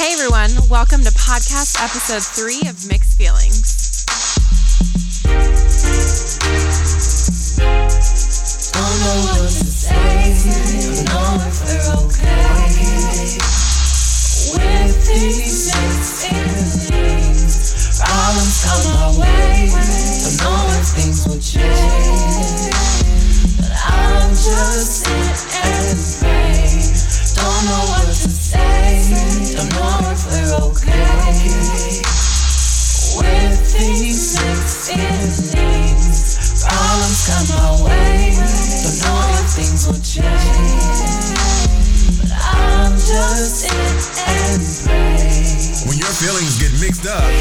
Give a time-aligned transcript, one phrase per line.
[0.00, 4.06] Hey everyone, welcome to podcast episode three of Mixed Feelings.
[9.50, 10.00] Say.
[20.38, 20.69] Don't
[47.10, 47.32] up,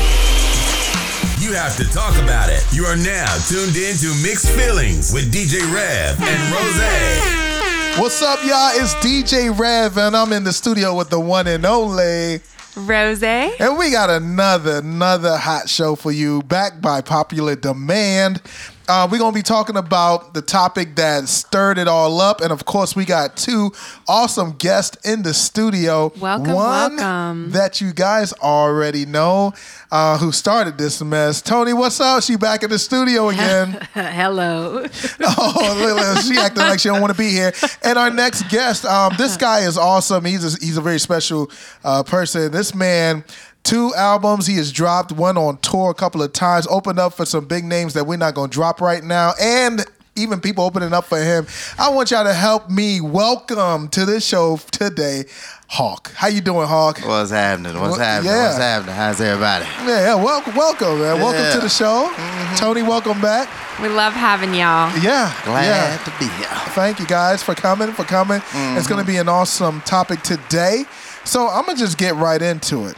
[1.39, 2.65] you have to talk about it.
[2.73, 7.99] You are now tuned in to Mixed Feelings with DJ Rev and Rose.
[7.99, 8.71] What's up, y'all?
[8.73, 12.41] It's DJ Rev, and I'm in the studio with the one and only.
[12.75, 18.41] Rose, And we got another, another hot show for you, backed by popular demand.
[18.89, 22.41] Uh, we're going to be talking about the topic that stirred it all up.
[22.41, 23.71] And of course, we got two
[24.07, 26.11] awesome guests in the studio.
[26.19, 27.51] Welcome, One welcome.
[27.51, 29.53] that you guys already know
[29.91, 31.39] uh, who started this mess.
[31.39, 32.23] Tony, what's up?
[32.23, 33.73] She back in the studio again.
[33.93, 34.83] Hello.
[35.21, 35.75] Oh,
[36.15, 37.53] look, she acting like she don't want to be here.
[37.83, 40.25] And our next guest, um, this guy is awesome.
[40.25, 41.51] He's a, he's a very special
[41.83, 42.51] uh, person.
[42.51, 43.23] This man,
[43.63, 44.47] two albums.
[44.47, 46.67] He has dropped one on tour a couple of times.
[46.69, 49.85] Opened up for some big names that we're not going to drop right now, and
[50.15, 51.47] even people opening up for him.
[51.77, 55.23] I want y'all to help me welcome to this show today,
[55.67, 56.11] Hawk.
[56.13, 56.99] How you doing, Hawk?
[57.05, 57.79] What's happening?
[57.79, 58.31] What's Well, happening?
[58.33, 58.47] yeah.
[58.47, 58.95] What's happening?
[58.95, 59.65] How's everybody?
[59.87, 61.19] Yeah, yeah, welcome, welcome, man.
[61.21, 62.55] Welcome to the show, mm-hmm.
[62.55, 62.81] Tony.
[62.81, 63.47] Welcome back.
[63.81, 64.91] we love having y'all.
[64.99, 65.97] Yeah, Glad yeah.
[66.03, 66.47] to be here.
[66.73, 68.41] Thank you guys for coming, for coming.
[68.75, 69.05] It's going to mm-hmm.
[69.05, 70.83] be an awesome topic today.
[71.23, 72.97] So I'm going to just get right into it.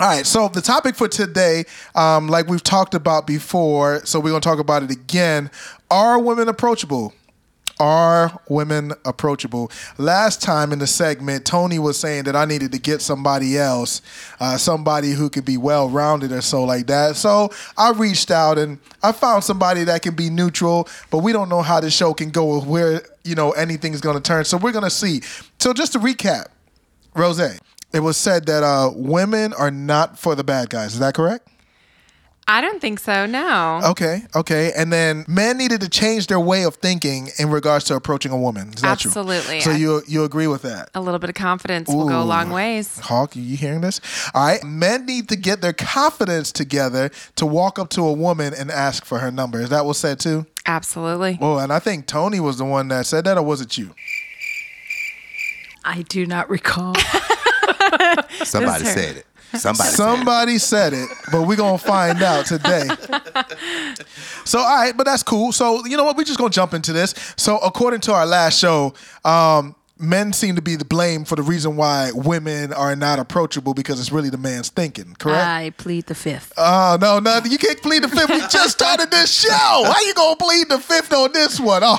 [0.00, 1.64] All right, so the topic for today,
[1.96, 5.50] um, like we've talked about before, so we're going to talk about it again.
[5.90, 7.14] Are women approachable?
[7.80, 9.72] Are women approachable?
[9.96, 14.00] Last time in the segment, Tony was saying that I needed to get somebody else,
[14.38, 17.16] uh, somebody who could be well rounded or so like that.
[17.16, 21.48] So I reached out and I found somebody that can be neutral, but we don't
[21.48, 24.44] know how the show can go or where you know anything's going to turn.
[24.44, 25.22] So we're going to see.
[25.58, 26.46] So just to recap,
[27.16, 27.58] Rose,
[27.92, 30.94] it was said that uh, women are not for the bad guys.
[30.94, 31.48] Is that correct?
[32.50, 33.78] I don't think so, no.
[33.84, 34.72] Okay, okay.
[34.74, 38.38] And then men needed to change their way of thinking in regards to approaching a
[38.38, 38.68] woman.
[38.72, 39.10] Is that true?
[39.10, 39.60] Absolutely.
[39.60, 40.88] So I- you you agree with that?
[40.94, 42.98] A little bit of confidence will go a long ways.
[43.00, 44.00] Hawk, are you hearing this?
[44.32, 44.64] All right.
[44.64, 49.04] Men need to get their confidence together to walk up to a woman and ask
[49.04, 49.60] for her number.
[49.60, 50.46] Is that what said too?
[50.64, 51.36] Absolutely.
[51.42, 53.94] Oh, and I think Tony was the one that said that, or was it you?
[55.84, 56.94] I do not recall.
[58.44, 58.90] Somebody her.
[58.90, 59.26] said it.
[59.58, 59.90] Somebody.
[59.90, 62.88] Somebody said it, but we're gonna find out today.
[64.44, 65.52] So, all right, but that's cool.
[65.52, 66.16] So, you know what?
[66.16, 67.14] We're just gonna jump into this.
[67.36, 71.42] So, according to our last show, um, men seem to be the blame for the
[71.42, 75.14] reason why women are not approachable because it's really the man's thinking.
[75.18, 75.46] Correct?
[75.46, 76.54] I plead the fifth.
[76.56, 78.30] Oh no, no, you can't plead the fifth.
[78.30, 79.50] We just started this show.
[79.50, 81.82] How you gonna plead the fifth on this one?
[81.84, 81.98] Oh,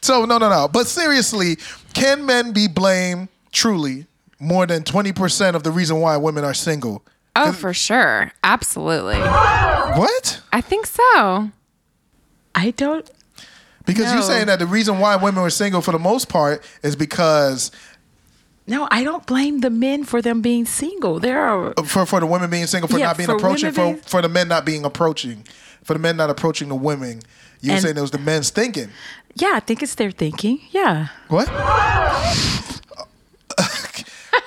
[0.00, 0.68] so no, no, no.
[0.68, 1.58] But seriously,
[1.92, 4.06] can men be blamed truly
[4.44, 7.02] more than twenty percent of the reason why women are single?
[7.36, 8.30] Oh, for sure.
[8.44, 9.18] Absolutely.
[9.18, 10.40] What?
[10.52, 11.50] I think so.
[12.54, 13.10] I don't.
[13.86, 16.94] Because you're saying that the reason why women are single for the most part is
[16.96, 17.70] because
[18.66, 21.18] No, I don't blame the men for them being single.
[21.20, 21.74] There are.
[21.76, 23.96] Uh, for for the women being single for Yeah, not being for approaching for being-
[24.00, 25.44] for the men not being approaching
[25.82, 27.20] for the men not approaching the women.
[27.60, 28.90] You're And- saying it was the men's thinking.
[29.34, 30.60] Yeah, I think it's their thinking.
[30.70, 31.08] Yeah.
[31.28, 31.48] What?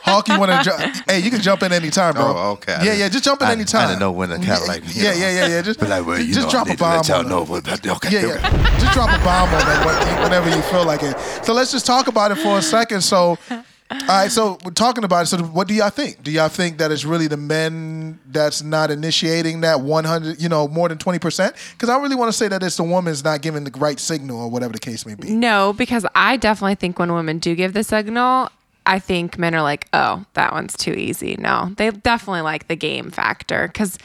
[0.08, 0.96] Hawk, you want to jump?
[1.08, 2.24] Hey, you can jump in anytime, bro.
[2.26, 2.74] Oh, okay.
[2.74, 3.86] I Yeah, yeah, just jump in I- anytime.
[3.86, 5.18] I didn't know when to kinda like, you yeah, know.
[5.18, 5.62] yeah, yeah, yeah.
[5.62, 7.20] Just, But like, well, you just know, I drop a need to let bomb y'all
[7.20, 7.50] on know them.
[7.50, 8.78] what- okay, Yeah, yeah.
[8.80, 11.16] just drop a bomb on them when- whenever you feel like it.
[11.44, 13.02] So let's just talk about it for a second.
[13.02, 14.32] So, all right.
[14.32, 15.26] So we're talking about it.
[15.28, 16.22] So what do y'all think?
[16.24, 20.68] Do y'all think that it's really the men that's not initiating that 100, you know,
[20.68, 21.54] more than 20%?
[21.72, 24.40] Because I really want to say that it's the woman's not giving the right signal
[24.42, 25.30] or whatever the case may be.
[25.30, 28.50] No, because I definitely think when women do give the signal,
[28.88, 31.36] I think men are like, oh, that one's too easy.
[31.38, 33.98] No, they definitely like the game factor because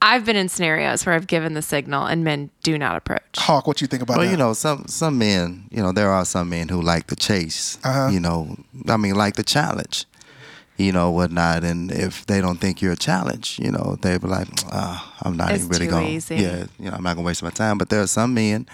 [0.00, 3.22] I've been in scenarios where I've given the signal and men do not approach.
[3.38, 4.30] Hawk, what you think about Well, that?
[4.30, 7.78] you know, some some men, you know, there are some men who like the chase.
[7.82, 8.08] Uh-huh.
[8.12, 8.56] You know,
[8.88, 10.04] I mean, like the challenge.
[10.76, 14.28] You know, whatnot, and if they don't think you're a challenge, you know, they be
[14.28, 16.06] like, ah, I'm not It's even really going.
[16.06, 16.36] easy.
[16.36, 17.78] Yeah, you know, I'm not gonna waste my time.
[17.78, 18.68] But there are some men,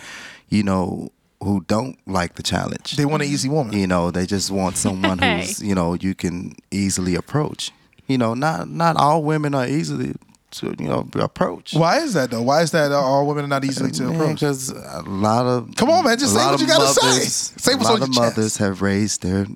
[0.50, 1.10] you know,
[1.44, 2.96] who don't like the challenge.
[2.96, 3.72] They want an easy woman.
[3.78, 5.40] You know, they just want someone Hey.
[5.40, 7.70] who's, you know, you can easily approach.
[8.06, 10.14] You know, not not all women are easily
[10.52, 11.74] to you know approach.
[11.74, 12.42] Why is that though?
[12.42, 14.36] Why is that all women are not easily to approach?
[14.40, 17.06] Because a lot of Come on, man, just say what you gotta say.
[17.06, 18.58] mothers- Say a what's lot on of your mothers chest.
[18.58, 19.46] have raised their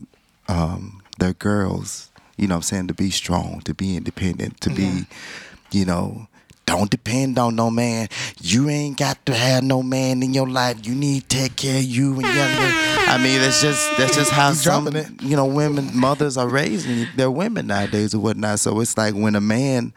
[0.48, 4.70] um, their girls, you know, what I'm saying to be strong, to be independent, to
[4.70, 5.04] be,
[5.70, 6.26] you know.
[6.68, 8.08] Don't depend on no man.
[8.42, 10.86] You ain't got to have no man in your life.
[10.86, 12.30] You need to take care of you and your.
[12.34, 14.86] I mean, that's just that's just how You some
[15.22, 18.60] you know women mothers are raising their women nowadays or whatnot.
[18.60, 19.94] So it's like when a man,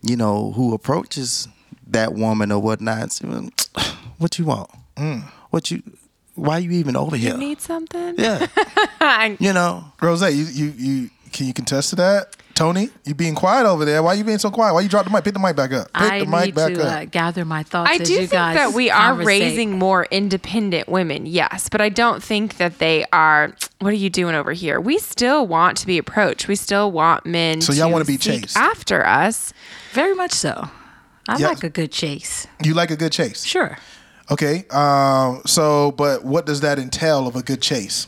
[0.00, 1.46] you know, who approaches
[1.88, 3.20] that woman or whatnot,
[4.16, 4.70] what you want?
[4.96, 5.24] Mm.
[5.50, 5.82] What you?
[6.36, 7.32] Why you even over here?
[7.34, 8.14] You need something?
[8.16, 8.46] yeah,
[9.38, 9.92] you know.
[10.00, 12.34] Rose, you, you you can you contest to that?
[12.54, 14.02] Tony, you being quiet over there.
[14.02, 14.74] Why are you being so quiet?
[14.74, 15.24] Why you drop the mic?
[15.24, 15.92] Pick the mic back up.
[15.92, 16.92] Pick I the mic need back to up.
[16.92, 17.90] uh, gather my thoughts.
[17.90, 19.26] I as do you think guys that we are conversate.
[19.26, 23.52] raising more independent women, yes, but I don't think that they are.
[23.80, 24.80] What are you doing over here?
[24.80, 26.48] We still want to be approached.
[26.48, 27.60] We still want men.
[27.60, 28.56] So y'all wanna be chased.
[28.56, 29.52] after us.
[29.92, 30.68] Very much so.
[31.28, 31.48] I Yeah.
[31.48, 32.46] like a good chase.
[32.62, 33.44] you like a good chase?
[33.44, 33.78] Sure.
[34.30, 34.64] Okay.
[34.70, 35.42] Um.
[35.46, 38.06] So, but what does that entail of a good chase?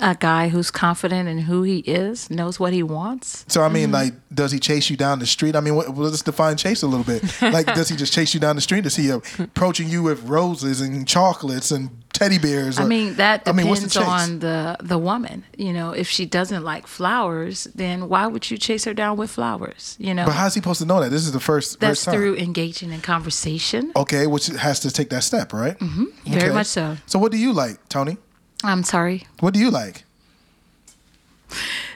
[0.00, 3.44] A guy who's confident in who he is, knows what he wants.
[3.48, 3.74] So I Mm-hmm.
[3.74, 5.54] mean, like, does he chase you down the street?
[5.56, 7.22] I mean, what, let's define chase a little bit.
[7.42, 8.84] Like, does he just chase you down the street?
[8.84, 12.78] Does he approaching you with roses and chocolates and teddy bears?
[12.78, 14.08] I mean, that I depends mean, what's the chase?
[14.08, 15.44] on the the woman.
[15.56, 19.30] You know, if she doesn't like flowers, then why would you chase her down with
[19.30, 19.96] flowers?
[19.98, 21.10] You know, But how's he supposed to know that?
[21.10, 22.14] This is the first that's first time.
[22.14, 23.92] through engaging in conversation.
[23.96, 25.78] Okay, which has to take that step, right?
[25.78, 26.04] Mm-hmm.
[26.38, 26.96] Very much so.
[27.06, 28.16] So, what do you like, Tony?
[28.64, 29.26] I'm sorry.
[29.40, 30.04] What do you like?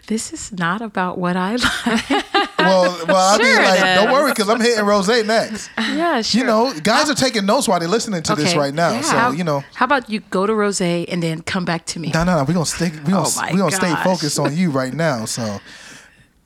[0.07, 1.57] This is not about what I
[1.87, 2.11] like.
[2.59, 5.71] Well, well, I mean, Sure it like, don't worry, because I'm hitting Rose next.
[5.79, 6.41] yeah, sure.
[6.41, 8.93] You know, guys are taking notes while they're listening to this right now.
[8.93, 9.01] Yeah.
[9.03, 11.99] So, how, you know, how about you go to Rose and then come back to
[12.01, 12.11] me?
[12.13, 14.57] no, no, no, we're gonna stay, we gonna, Oh my we gonna stay focused on
[14.57, 15.25] you right now.
[15.25, 15.61] So okay.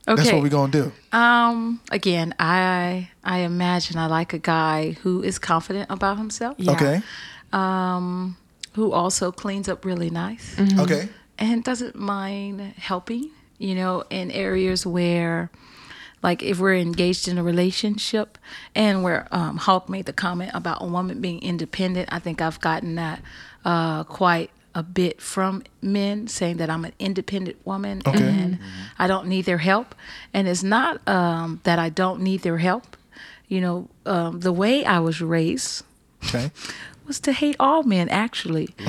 [0.07, 0.91] that's what we're gonna do.
[1.17, 1.79] Um.
[1.91, 6.55] Again, I I imagine I like a guy who is confident about himself.
[6.57, 6.71] Yeah.
[6.73, 7.01] Okay,
[7.53, 8.37] Um.
[8.77, 10.79] Who also cleans up really nice Mm-hmm.
[10.83, 11.03] okay,
[11.37, 13.31] and doesn't mind helping.
[13.59, 15.49] You know, in areas where.
[16.23, 18.37] Like if we're engaged in a relationship,
[18.73, 22.59] and where um, Hawk made the comment about a woman being independent, I think I've
[22.59, 23.21] gotten that
[23.63, 28.17] uh, quite a bit from men saying that I'm an independent woman Okay.
[28.17, 28.57] and
[28.97, 29.93] I don't need their help.
[30.33, 32.97] And it's not um, that I don't need their help.
[33.47, 35.83] You know, um, the way I was raised
[36.25, 36.49] okay.
[37.07, 38.69] Was to hate all men, actually.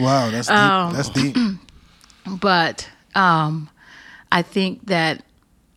[0.00, 0.56] Wow, that's deep.
[0.56, 1.36] Um, that's deep.
[2.28, 3.70] But um,
[4.32, 5.22] I think that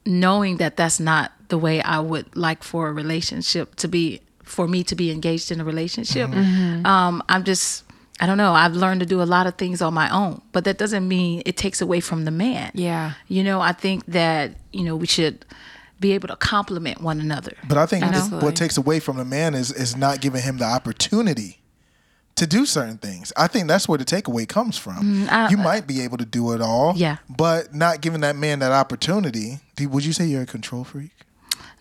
[0.06, 4.68] knowing that that's not the way I would like for a relationship to be, for
[4.68, 7.84] me to be engaged in a relationship, um, I'm just,
[8.20, 8.54] I don't know.
[8.54, 11.44] I've learned to do a lot of things on my own, but that doesn't mean
[11.46, 12.72] it takes away from the man.
[12.74, 13.14] Yeah.
[13.28, 15.46] You know, I think that, you know, we should
[16.00, 17.54] be able to complement one another.
[17.68, 18.40] But I think You know?
[18.40, 21.58] what takes away from the man is is not giving him the opportunity
[22.36, 23.34] to do certain things.
[23.36, 25.26] I think that's where the takeaway comes from.
[25.28, 27.18] Mm, I- you might be able to do it all, Yeah.
[27.30, 29.60] but not giving that man that opportunity.
[29.80, 31.12] Would you say you're a control freak?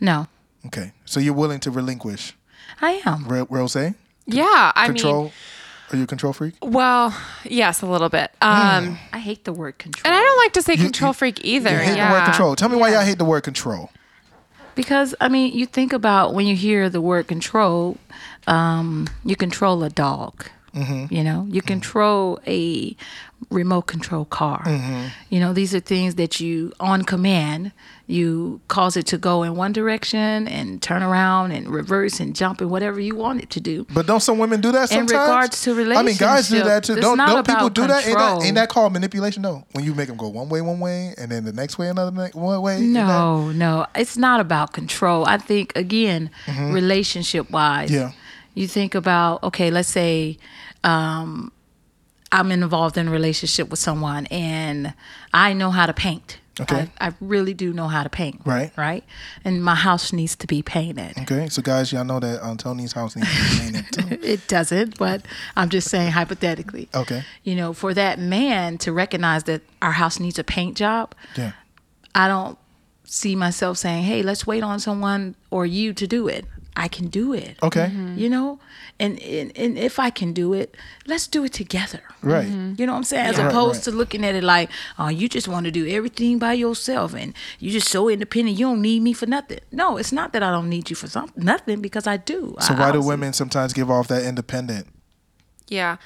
[0.01, 0.27] No,
[0.67, 2.35] Okay, so you're willing to relinquish,
[2.83, 3.25] I am.
[3.29, 3.77] Ro- Rose?
[4.27, 4.73] Yeah.
[4.75, 5.23] I Control?
[5.25, 5.33] mean,
[5.93, 6.55] Are you a control freak?
[6.61, 8.33] well, yes, a little bit.
[8.43, 10.03] Um, I hate the word control.
[10.05, 11.71] and I don't like to say You- control you- freak either.
[11.71, 12.09] You hate yeah.
[12.09, 12.57] the word control.
[12.57, 13.91] Tell me why y'all hate the word control.
[14.79, 17.97] Because I mean, you think about when you hear the word control,
[18.47, 20.47] um, you control a dog.
[20.75, 21.13] Mm-hmm.
[21.15, 21.69] You know, you mm-hmm.
[21.69, 22.97] control a
[23.51, 24.63] remote control car.
[24.65, 25.07] Mm-hmm.
[25.31, 27.73] You know, these are things that you, on command,
[28.07, 32.61] you cause it to go in one direction and turn around and reverse and jump
[32.61, 33.87] and whatever you want it to do.
[33.93, 36.85] But don't some women do that In regards to relationships, I mean, guys do that
[36.85, 36.97] too.
[36.97, 38.07] Don't don't people do that?
[38.07, 38.43] Ain't, that?
[38.43, 39.43] ain't that called manipulation?
[39.43, 39.65] No.
[39.73, 42.31] When you make them go one way, one way, and then the next way, another
[42.33, 42.81] one way.
[42.81, 45.27] No, no, it's not about control.
[45.27, 47.95] I think again, relationship wise, Mm-hmm.
[47.95, 48.13] Yeah.
[48.55, 50.39] You think about okay, let's say
[50.85, 51.53] um,
[52.33, 54.95] I'm involved in a relationship with someone and
[55.33, 56.39] I know how to paint.
[56.61, 56.89] Okay.
[57.01, 58.41] I, I really do know how to paint.
[58.45, 58.73] Right.
[58.77, 59.05] Right.
[59.45, 61.17] And my house needs to be painted.
[61.19, 63.93] Okay, so guys, y'all know that um, Tony's house needs to be painted.
[63.93, 64.19] too.
[64.29, 65.25] It doesn't, but
[65.57, 66.89] I'm just saying hypothetically.
[66.93, 67.23] Okay.
[67.45, 71.53] You know, for that man to recognize that our house needs a paint job, Yeah.
[72.15, 72.59] I don't
[73.05, 76.45] see myself saying, "Hey, let's wait on someone or you to do it."
[76.79, 77.57] I can do it.
[77.63, 77.89] Okay.
[78.17, 78.59] You know,
[79.01, 82.01] and, and and if I can do it, let's do it together.
[82.23, 82.47] Right.
[82.49, 83.27] You know what I'm saying?
[83.27, 83.93] As Right, opposed right.
[83.93, 87.35] to looking at it like, "Oh, you just want to do everything by yourself, and
[87.59, 88.59] you're just so independent.
[88.59, 91.09] You don't need me for nothing." No, it's not that I don't need you for
[91.09, 92.55] some nothing because I do.
[92.61, 94.87] So I- why do honestly- women sometimes give off that independent
[95.69, 95.97] Yeah.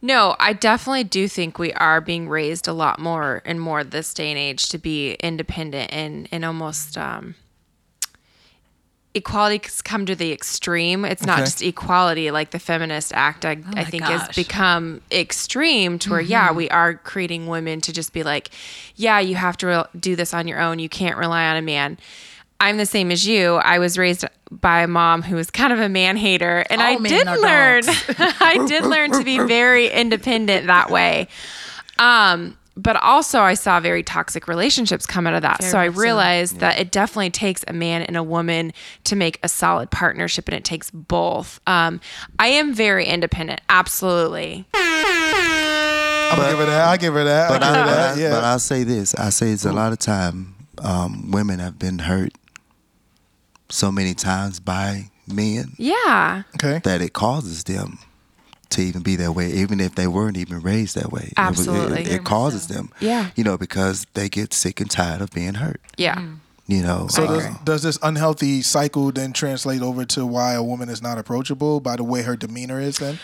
[0.00, 4.14] No, I definitely do think we are being raised a lot more and more this
[4.14, 7.34] day and age to be independent and, and almost um,
[9.14, 11.04] equality's come to the extreme.
[11.04, 11.44] It's not Okay.
[11.46, 16.20] just equality like the feminist act I, I my think has become extreme to where
[16.20, 18.50] yeah, we are creating women to just be like,
[18.96, 20.78] yeah, you have to re- do this on your own.
[20.78, 21.98] You can't rely on a man.
[22.60, 23.54] I'm the same as you.
[23.54, 26.94] I was raised by a mom who was kind of a man hater, and I
[26.94, 27.82] All men did learn.
[28.40, 31.28] I did learn to be very independent that way.
[32.00, 35.62] Um, but also, I saw very toxic relationships come out of that.
[35.64, 36.00] so I much so.
[36.02, 38.72] realized that it definitely takes a man and a woman
[39.04, 41.60] to make a solid partnership, and it takes both.
[41.66, 42.00] Um,
[42.38, 44.66] I am very independent, absolutely.
[44.74, 46.88] I'm gonna give her that.
[46.88, 47.50] I give her that.
[47.50, 48.16] I But give I, her but, that.
[48.16, 48.30] I, Yeah.
[48.30, 49.14] but I'll say this.
[49.14, 52.32] I say it's a lot of time um, women have been hurt
[53.70, 56.80] so many times by men Yeah, okay.
[56.84, 57.98] that it causes them
[58.70, 61.22] to even be that way, even if they weren't even raised that way.
[61.22, 62.02] It it- Absolutely.
[62.02, 62.74] It, causes so.
[62.74, 62.92] them.
[63.00, 63.30] Yeah.
[63.36, 65.80] You know, because they get sick and tired of being hurt.
[65.96, 66.22] yeah.
[66.66, 67.06] You know.
[67.08, 71.00] So uh, does, does this unhealthy cycle then translate over to why a woman is
[71.00, 73.18] not approachable by the way her demeanor is then?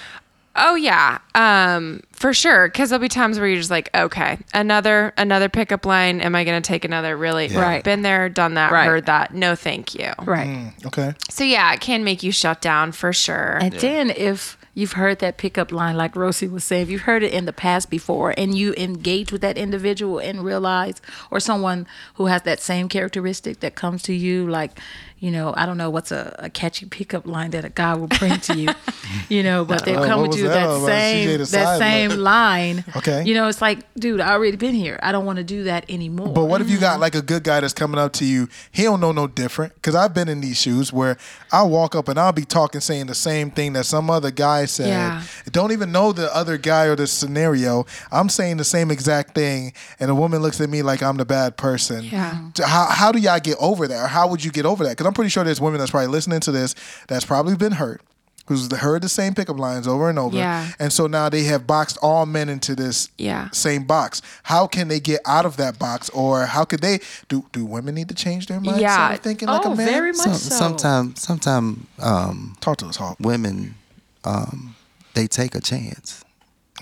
[0.56, 2.68] Oh yeah, um, for sure.
[2.68, 6.20] Because there'll be times where you're just like, okay, another another pickup line.
[6.22, 7.16] Am I going to take another?
[7.18, 7.48] Really?
[7.48, 7.82] Right.
[7.84, 8.86] Been there, done that, Right.
[8.86, 9.34] heard that.
[9.34, 10.12] No, thank you.
[10.22, 10.72] Right.
[10.86, 11.12] Okay.
[11.28, 13.58] So yeah, it can make you shut down for sure.
[13.60, 17.23] And then if you've heard that pickup line, like Rosie was saying, if you've heard
[17.23, 21.00] it in the past before and you engage with that individual and realize,
[21.31, 24.78] or someone who has that same characteristic that comes to you, like,
[25.18, 28.09] you know, I don't know what's a, a catchy pickup line that a guy will
[28.09, 28.68] bring to you,
[29.28, 30.90] you know, but they Oh, uh, come with you that that all about?
[30.90, 32.18] CJ same that same look.
[32.18, 32.85] line.
[32.97, 33.25] Okay.
[33.25, 34.99] You know, it's like, dude, I already been here.
[35.02, 36.35] I don't want to do that anymore.
[36.35, 37.02] But what if you got mm-hmm.
[37.02, 38.49] like a good guy that's coming up to you?
[38.73, 39.75] He don't know no different.
[39.76, 41.16] Because I've been in these shoes where
[41.52, 44.64] I'll walk up and I'll be talking, saying the same thing that some other guy
[44.64, 44.88] said.
[44.88, 45.23] Yeah.
[45.50, 47.87] Don't even know the other guy or the scenario.
[48.11, 51.25] I'm saying the same exact thing, and a woman looks at me like I'm the
[51.25, 52.04] bad person.
[52.04, 52.50] Yeah.
[52.59, 54.04] How, how do y'all get over that?
[54.04, 54.90] Or how would you get over that?
[54.90, 56.75] Because I'm pretty sure there's women that's probably listening to this
[57.09, 58.02] that's probably been hurt.
[58.47, 60.68] Who's heard the same pickup lines over and over, Yeah.
[60.78, 63.49] and so now they have boxed all men into this Yeah.
[63.52, 64.21] same box.
[64.42, 67.47] How can they get out of that box, or how could they do?
[67.52, 69.12] Do women need to change their mindset Yeah.
[69.14, 69.87] of thinking like Oh, a man?
[69.87, 70.54] very much some, so.
[70.54, 73.16] sometimes, sometimes um, Talk to us, Hawk.
[73.18, 73.76] women,
[74.25, 74.75] um,
[75.14, 76.23] they take a chance.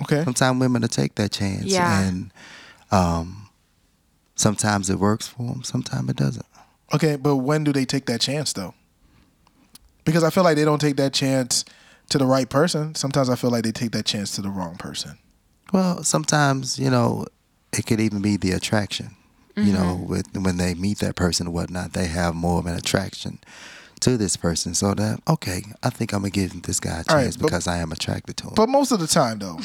[0.03, 0.25] Okay.
[0.25, 2.01] Sometimes women will take that chance, Yeah.
[2.01, 2.33] and
[2.91, 3.47] um,
[4.35, 5.63] sometimes it works for them.
[5.63, 6.47] Sometimes it doesn't.
[6.95, 8.75] Okay, but when do they take that chance though?
[10.05, 11.65] Because I feel like they don't take that chance
[12.11, 12.95] to the right person.
[12.95, 15.19] Sometimes I feel like they take that chance to the wrong person.
[15.73, 17.27] Well, sometimes you know
[17.73, 19.17] it could even be the attraction.
[19.55, 20.07] You know, Mm-hmm.
[20.09, 23.39] with when they meet that person or whatnot, they have more of an attraction
[24.01, 24.73] to this person.
[24.75, 27.47] So that okay, I think I'm gonna give this guy a chance All right, but-
[27.47, 28.53] because I am attracted to him.
[28.57, 29.61] But most of the time though,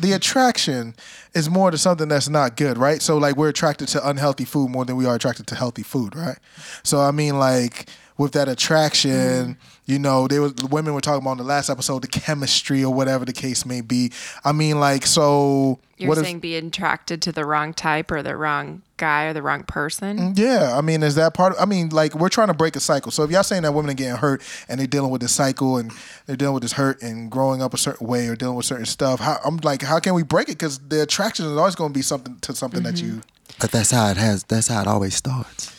[0.00, 0.94] the attraction
[1.34, 3.00] is more to something that's not good, right?
[3.02, 6.14] So like we're attracted to unhealthy food more than we are attracted to healthy food,
[6.16, 6.38] right?
[6.82, 7.88] So I mean like
[8.18, 12.02] with that attraction, you know, they was women were talking about in the last episode
[12.02, 14.12] the chemistry or whatever the case may be.
[14.44, 18.22] I mean like so You're what if- saying be attracted to the wrong type or
[18.22, 20.18] the wrong guy or the wrong person.
[20.18, 21.54] Mm, yeah, I mean, is that part?
[21.54, 23.10] Of, I mean, like we're trying to break a cycle.
[23.10, 25.78] So if y'all saying that women are getting hurt and they're dealing with this cycle
[25.78, 25.90] and
[26.26, 28.86] they're dealing with this hurt and growing up a certain way or dealing with certain
[28.86, 30.58] stuff, how, I'm like, how can we break it?
[30.58, 33.16] Because the attraction is always going to be something to something that mm-hmm.
[33.16, 33.22] you.
[33.58, 34.44] But that's how it has.
[34.44, 35.76] That's how it always starts.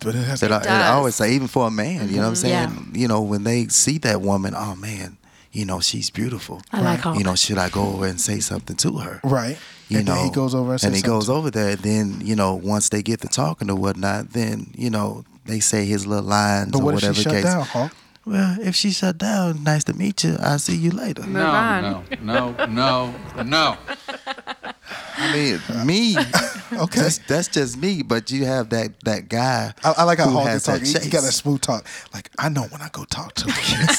[0.00, 0.96] But it has That I, and I does.
[0.96, 2.34] always say, even for a man, you know what I'm mm-hmm.
[2.34, 2.90] saying?
[2.94, 3.00] Yeah.
[3.00, 5.16] You know, when they see that woman, oh man,
[5.52, 6.62] you know, she's beautiful.
[6.72, 7.18] I like Hawk.
[7.18, 9.20] You know, should I go over and say something to her?
[9.24, 9.58] right.
[9.88, 11.18] You and know, then he goes over and, says and he something.
[11.18, 11.76] goes over there.
[11.76, 15.84] Then you know, once they get to talking or whatnot, then you know they say
[15.84, 17.44] his little lines But or what if whatever she shut case.
[17.44, 17.94] down, Hawk?
[18.24, 20.36] Well, if she shut down, nice to meet you.
[20.40, 21.22] I'll see you later.
[21.22, 21.32] Move.
[21.32, 23.76] No, no, no, no, no.
[25.16, 26.16] I mean, me.
[26.72, 27.02] Okay.
[27.02, 28.00] That's, that's just me.
[28.02, 29.74] But you have that that guy.
[29.84, 30.86] I, I like how who Hawk has is talking.
[30.86, 31.26] He, he got chase.
[31.26, 31.84] that smooth talk.
[32.14, 33.52] Like I know when I go talk to him.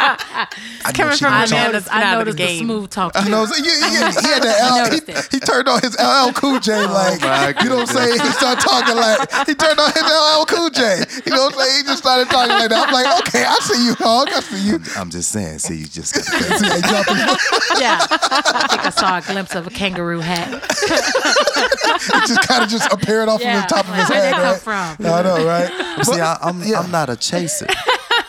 [0.00, 0.46] I
[0.86, 2.88] know coming she from gonna a man that's I out of the noticed the, smooth
[2.90, 3.12] talk.
[3.16, 3.30] I too.
[3.30, 3.44] know.
[3.44, 4.90] He, he, he had that L.
[4.90, 6.72] He, he turned on his LL Cool J.
[6.72, 8.20] Oh, like my you know what I'm saying.
[8.20, 11.04] He started talking like he turned on his LL Cool J.
[11.26, 11.76] You know what I'm saying.
[11.76, 12.88] He just started talking like that.
[12.88, 14.28] I'm like, okay, I see you, Hawk.
[14.32, 14.80] I see you.
[14.96, 15.58] I'm just saying.
[15.60, 16.14] See, you just.
[16.14, 18.00] Got See, he dropped his- Yeah.
[18.08, 20.48] I think I saw a glimpse of a kangaroo hat.
[20.54, 23.62] it just kind of just appeared off Yeah.
[23.62, 24.32] of the top of his Where'd head.
[24.34, 24.96] that come right?
[24.96, 25.06] from?
[25.06, 26.04] I know, right?
[26.06, 26.80] See, I, I'm yeah.
[26.80, 27.66] I'm not a chaser.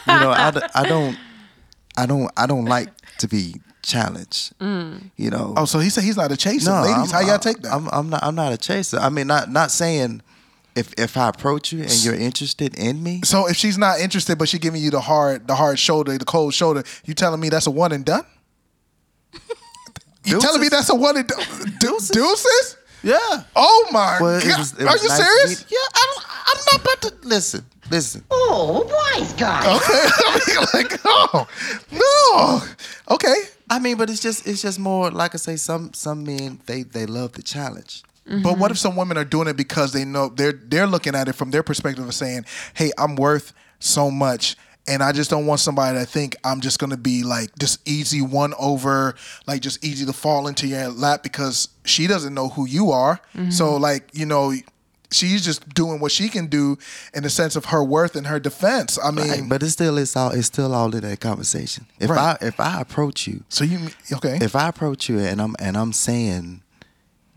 [0.08, 1.18] You know, I, d- I don't
[1.98, 4.58] I don't I don't like to be challenged.
[4.60, 5.12] Mm.
[5.18, 5.54] You know.
[5.58, 6.72] Oh, so he said he's not a chaser.
[6.72, 7.72] Ladies, I'm- how y'all take that?
[7.74, 8.24] I'm, I'm not.
[8.24, 8.98] I'm not a chaser.
[9.00, 10.22] I mean, not not saying
[10.76, 13.22] if if I approach you and you're interested in me.
[13.24, 16.26] so if she's not interested, but she giving you the hard, the hard shoulder, the
[16.26, 18.26] cold shoulder, you telling me that's a one and done?
[20.24, 21.18] You telling me that's a one?
[21.18, 21.36] and do-
[21.80, 22.10] Deuces?
[22.10, 22.78] Deuces?
[23.04, 23.18] Yeah.
[23.56, 24.60] Oh my Well, it god!
[24.60, 25.66] was- it Are you nice serious?
[25.70, 27.66] Yeah, I don't, I'm not about to listen.
[27.90, 28.24] Listen.
[28.32, 28.84] Oh,
[29.18, 29.60] wise guy.
[29.76, 29.84] Okay.
[29.84, 31.48] I mean, like, oh
[31.92, 33.14] no.
[33.16, 33.36] Okay.
[33.70, 35.56] I mean, but it's just it's just more like I say.
[35.58, 38.04] Some some men they they love the challenge.
[38.44, 41.28] But what if some women are doing it because they know they're they're looking at
[41.28, 44.56] it from their perspective of saying, "Hey, I'm worth so much."
[44.88, 48.22] And I just don't want somebody to think I'm just gonna be like just easy
[48.22, 49.16] one over,
[49.48, 53.22] like just easy to fall into your lap because she doesn't know who you are.
[53.36, 53.52] Mm-hmm.
[53.52, 54.54] So like you know,
[55.12, 56.78] she's just doing what she can do
[57.14, 58.98] in the sense of her worth and her defense.
[59.02, 61.86] I mean, Right, but it's still it's all it's still all in that conversation.
[62.00, 62.38] If Right.
[62.42, 64.40] I if I approach you, so you okay?
[64.42, 66.64] if I approach you and I'm and I'm saying,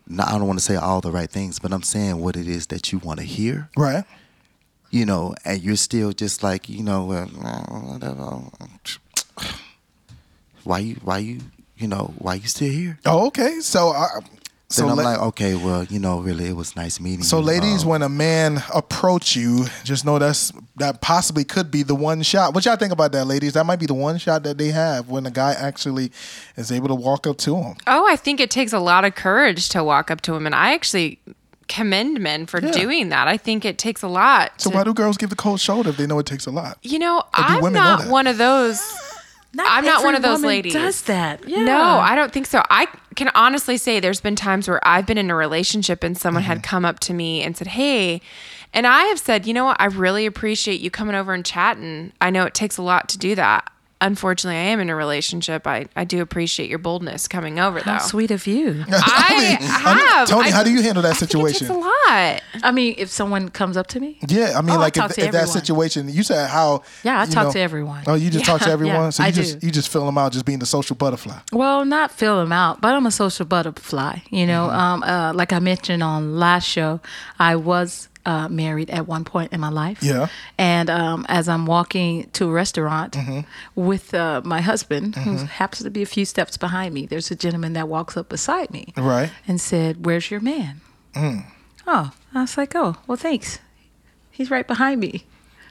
[0.07, 2.49] no, I don't want to say all the right things, but I'm saying what it
[2.49, 4.05] is that you want to hear, right.
[4.95, 8.43] You know, and you're still just like you know, uh, whatever.
[10.63, 11.41] Why you why you
[11.77, 12.99] you know why you still here?
[13.05, 13.61] Oh, okay.
[13.61, 14.21] So I.
[14.71, 17.25] So then I'm la- like, okay, well, you know, really, it was nice meeting you.
[17.25, 17.45] So, you.
[17.45, 21.95] ladies, Um, when a man approach you, just know that's that possibly could be the
[21.95, 22.55] one shot.
[22.55, 23.53] What y'all think about that, ladies?
[23.53, 26.11] That might be the one shot that they have when a guy actually
[26.57, 27.77] is able to walk up to them.
[27.87, 30.55] Oh, I think it takes a lot of courage to walk up to women.
[30.55, 31.19] I actually
[31.69, 32.71] commend men for Yeah.
[32.73, 33.27] doing that.
[33.29, 34.61] I think it takes a lot.
[34.61, 36.51] So to- why do girls give the cold shoulder if they know it takes a
[36.51, 36.79] lot?
[36.83, 38.11] you know, do I'm women know not that?
[38.11, 38.81] one of those.
[39.59, 40.73] I'm not one of those woman ladies.
[40.73, 41.47] Does that?
[41.49, 41.63] Yeah.
[41.63, 42.63] No, I don't think so.
[42.71, 46.43] I can honestly say there's been times where I've been in a relationship and someone
[46.43, 46.53] Mm-hmm.
[46.55, 48.21] had come up to me and said, "Hey,"
[48.73, 49.77] and I have said, "You know what?
[49.81, 52.11] I really appreciate you coming over and chatting.
[52.21, 53.71] I know it takes a lot to do that.
[54.01, 55.67] Unfortunately, I am in a relationship.
[55.67, 58.05] I, I do appreciate your boldness coming over, How though.
[58.05, 58.85] sweet of you.
[58.93, 60.29] I have.
[60.29, 61.69] Tony, I- how do you handle that I think it situation?
[61.69, 62.43] takes a lot.
[62.63, 65.11] I mean, if someone comes up to me, Yeah, I mean, Oh, I like talk
[65.11, 66.83] if, to if that situation, you said how?
[67.03, 68.05] Yeah, I talk know- to everyone.
[68.07, 68.95] Oh, you just talk to everyone.
[68.97, 69.67] yeah, so you I just do.
[69.67, 71.39] you just fill them out, just being the social butterfly.
[71.53, 74.19] Well, not fill them out, but I'm a social butterfly.
[74.31, 74.77] You know, Mm-hmm.
[74.79, 77.01] um, uh, like I mentioned on last show,
[77.39, 80.03] I was uh, married at one point in my life.
[80.03, 80.29] Yeah.
[80.59, 83.41] And um, as I'm walking to a restaurant Mm-hmm.
[83.75, 87.37] with uh, my husband, who happens to be a few steps behind me, there's a
[87.37, 89.31] gentleman that walks up beside me Right.
[89.47, 90.81] and said, "Where's your man?"
[91.15, 91.45] Mm.
[91.87, 93.59] Oh, I was like, "Oh, well, thanks.
[94.31, 95.25] He's right behind me."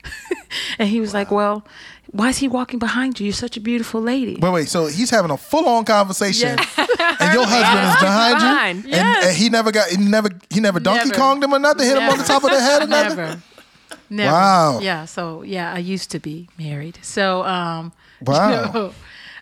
[0.79, 1.65] and he was like, "Well,
[2.11, 3.25] why is he walking behind you?
[3.25, 4.69] You're such a beautiful lady." Wait, wait.
[4.69, 6.77] So he's having a full on conversation, Yes.
[7.19, 8.77] and your husband is behind you, Behind.
[8.85, 9.25] and, Yes.
[9.27, 11.19] and he never got, he never, he never donkey Never.
[11.19, 13.17] konged him or nothing, hit him on the top of the head or nothing.
[13.17, 13.41] Never.
[14.09, 14.31] Never.
[14.31, 14.79] Wow.
[14.81, 15.05] Yeah.
[15.05, 16.99] So yeah, I used to be married.
[17.01, 18.49] So um, Wow.
[18.49, 18.85] you know,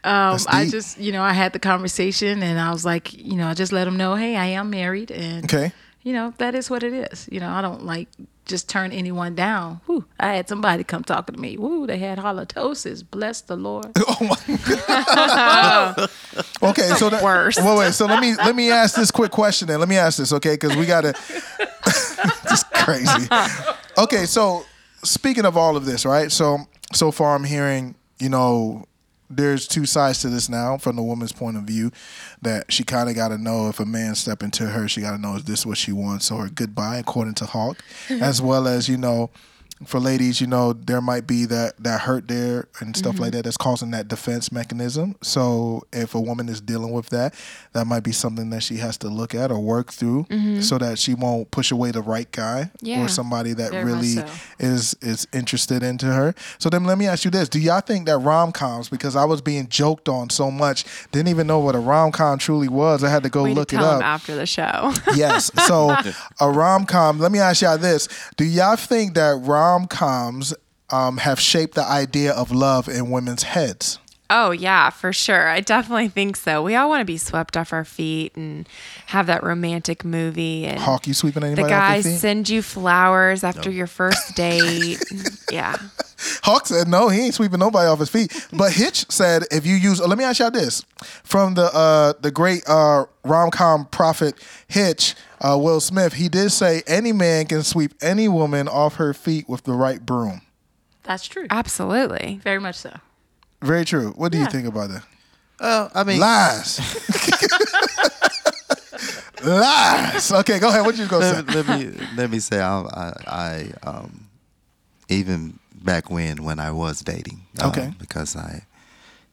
[0.04, 3.48] um, I just you know I had the conversation and I was like you know
[3.48, 5.74] I just let him know hey I am married and Okay.
[6.04, 7.28] you know that is what it is.
[7.32, 8.08] You know I don't like
[8.46, 9.82] just turn anyone down.
[9.86, 11.58] Whew, I had somebody come talking to me.
[11.58, 13.04] Woo, they had halitosis.
[13.10, 13.92] Bless the Lord.
[14.14, 14.36] Oh my.
[16.70, 17.64] okay, so that, worst.
[17.64, 17.94] Wait, wait.
[17.94, 19.68] So let me let me ask this quick question.
[19.68, 20.54] Then let me ask this, okay?
[20.54, 21.14] Because we gotta.
[22.50, 23.28] just crazy.
[23.98, 24.66] Okay, so
[25.04, 26.32] speaking of all of this, right?
[26.32, 26.60] So
[26.94, 28.86] so far, I'm hearing you know.
[29.36, 31.92] There's two sides to this now from the woman's point of view
[32.42, 35.12] that she kind of got to know if a man step into her, she got
[35.12, 38.88] to know is this what she wants or goodbye, according to Hawk, as well as,
[38.90, 39.30] you know,
[39.86, 43.38] for ladies, you know, there might be that that hurt there and stuff like mm-hmm.
[43.38, 45.16] that that's causing that defense mechanism.
[45.22, 47.34] So if a woman is dealing with that,
[47.74, 50.62] that might be something that she has to look at or work through, mm-hmm.
[50.62, 53.04] so that she won't push away the right guy Yeah.
[53.04, 54.28] or somebody that really so.
[54.60, 56.36] is is interested into her.
[56.60, 58.90] So then let me ask you this: Do y'all think that rom coms?
[58.90, 62.38] Because I was being joked on so much, didn't even know what a rom com
[62.38, 63.04] truly was.
[63.04, 64.04] I had to go We look it tell up.
[64.04, 64.94] after the show.
[65.16, 65.52] Yes.
[65.66, 65.96] So
[66.40, 67.20] a rom com.
[67.20, 70.54] Let me ask y'all this: Do y'all think that rom coms
[70.90, 74.00] um, have shaped the idea of love in women's heads?
[74.34, 75.50] Oh yeah, for sure.
[75.50, 76.64] I definitely think so.
[76.64, 78.68] We all want to be swept off our feet and
[79.08, 83.44] have that romantic movie and Hawk, you sweeping the anybody off guys send you flowers
[83.44, 85.04] after your first date.
[85.52, 85.76] yeah.
[86.44, 88.32] Hawk said no, he ain't sweeping nobody off his feet.
[88.54, 90.86] But Hitch said if you use, oh, let me ask y'all this:
[91.24, 94.36] from the uh, the great uh, rom com prophet
[94.68, 99.14] Hitch, uh, Will Smith, he did say any man can sweep any woman off her
[99.14, 100.42] feet with the right broom.
[101.04, 101.48] That's true.
[101.50, 102.40] Absolutely.
[102.44, 102.96] Very much so.
[103.62, 104.12] Very true.
[104.16, 105.04] What do you think about that?
[105.60, 106.80] Uh, I mean, Lies.
[109.44, 110.32] Lies.
[110.32, 110.86] Okay, go ahead.
[110.86, 111.42] What you gonna say?
[111.42, 114.28] let, let me let me say I, I, I um,
[115.10, 117.92] even back when when I was dating, uh, Okay.
[118.00, 118.64] because I,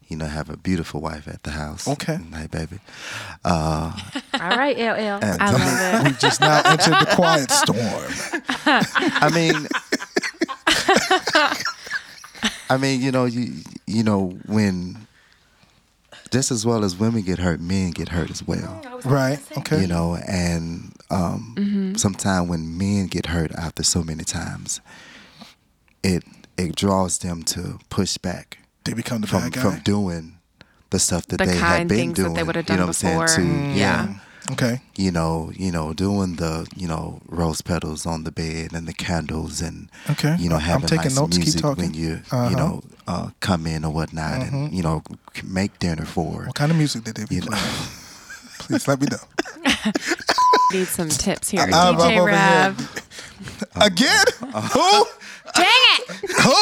[0.09, 1.87] you know, have a beautiful wife at the house.
[1.87, 2.18] Okay.
[2.35, 2.79] hey baby.
[3.44, 3.92] Uh,
[4.40, 5.18] All right, LL.
[5.23, 6.12] and- I love it.
[6.12, 8.12] We just now entered the quiet storm.
[8.66, 9.66] I mean,
[12.71, 13.53] I mean, you know, you
[13.87, 15.07] you know when
[16.31, 18.83] just as well as women get hurt, men get hurt as well.
[19.05, 19.38] Right.
[19.59, 19.81] Okay.
[19.81, 21.94] You know, and um, Mm-hmm.
[21.94, 24.81] sometimes when men get hurt after so many times,
[26.03, 26.23] it
[26.59, 29.61] it draws them to push back They become the from bad guy.
[29.62, 30.38] from doing
[30.90, 32.35] the stuff that The they kind had been things that doing.
[32.35, 33.72] they would have done you done know what I'm saying?
[33.74, 34.14] To, Yeah.
[34.53, 34.81] okay.
[34.96, 38.94] you know, you know, doing the, you know, rose petals on the bed and the
[38.94, 40.37] candles and, Okay.
[40.38, 41.37] you know, I'm having taking nice notes.
[41.37, 41.85] Keep music talking.
[41.85, 42.37] when you, Uh-huh.
[42.37, 42.51] Mm-hmm.
[42.51, 45.03] you know, uh, come in or whatnot and, you know,
[45.44, 47.64] make dinner for, What kind of music did they be playing?
[48.61, 49.24] Please let me know.
[50.72, 51.61] Need some tips here.
[51.62, 52.24] I'm- I'm DJ over here.
[52.24, 53.03] Rev.
[53.77, 54.24] Again?
[54.42, 55.07] Uh, Who?
[55.55, 56.31] Dang it!
[56.42, 56.59] Who?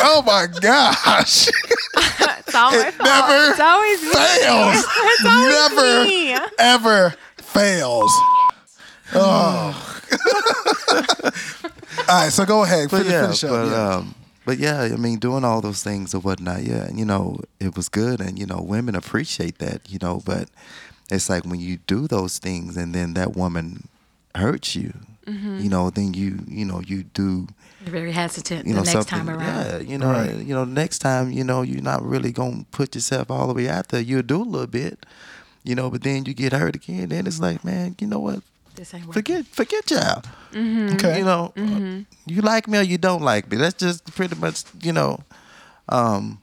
[0.00, 1.48] Oh my gosh.
[1.48, 3.08] It's all my It fault.
[3.08, 4.12] never it's always me.
[4.12, 4.84] fails.
[5.00, 6.36] It's always Never, me.
[6.58, 8.10] ever fails.
[9.14, 9.74] Oh.
[12.08, 12.88] all right, so go ahead.
[12.90, 13.50] But Finish, yeah, finish up.
[13.50, 13.88] but, yeah.
[13.96, 17.40] um, but yeah, I mean, doing all those things or whatnot, yeah, and you know,
[17.60, 20.22] it was good, and you know, women appreciate that, you know.
[20.24, 20.48] But
[21.10, 23.88] it's like when you do those things, and then that woman
[24.34, 24.92] hurts you,
[25.26, 25.58] Mm-hmm.
[25.60, 27.48] you know, then you, you know, you do,
[27.80, 29.40] You're very hesitant you know, the next time around.
[29.40, 30.36] yeah, you know, Right.
[30.36, 33.68] you know, next time, you know, you're not really gonna put yourself all the way
[33.68, 34.00] out there.
[34.00, 35.06] You'll do a little bit,
[35.64, 37.08] you know, but then you get hurt again.
[37.10, 38.40] Then it's like, man, you know what?
[38.74, 39.22] This ain't working.
[39.22, 40.22] Forget, forget y'all.
[40.94, 41.18] okay.
[41.18, 43.56] You know, uh, you like me or you don't like me.
[43.58, 45.20] That's just pretty much, you know.
[45.88, 46.40] Um,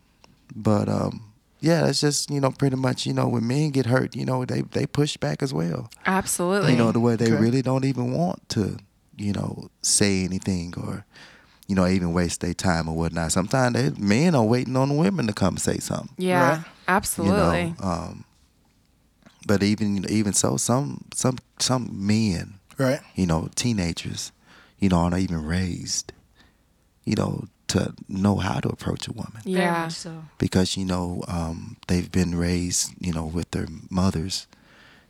[0.55, 1.21] but um,
[1.61, 4.45] yeah, that's just you know pretty much you know when men get hurt, you know
[4.45, 5.89] they they push back as well.
[6.05, 6.71] Absolutely.
[6.71, 7.35] You know the way they Okay.
[7.41, 8.77] really don't even want to,
[9.17, 11.05] you know, say anything or,
[11.67, 13.31] you know, even waste their time or whatnot.
[13.31, 16.09] Sometimes they men are waiting on women to come say something.
[16.17, 16.63] yeah,
[17.23, 17.65] Right.
[17.75, 18.25] You know, um,
[19.47, 22.99] but even even so, some some some men right.
[23.15, 24.31] you know, teenagers,
[24.79, 26.11] you know, aren't even raised,
[27.03, 29.87] you know, to know how to approach a woman yeah.
[29.87, 30.23] so.
[30.37, 34.47] because you know um, they've been raised, you know, with their mothers,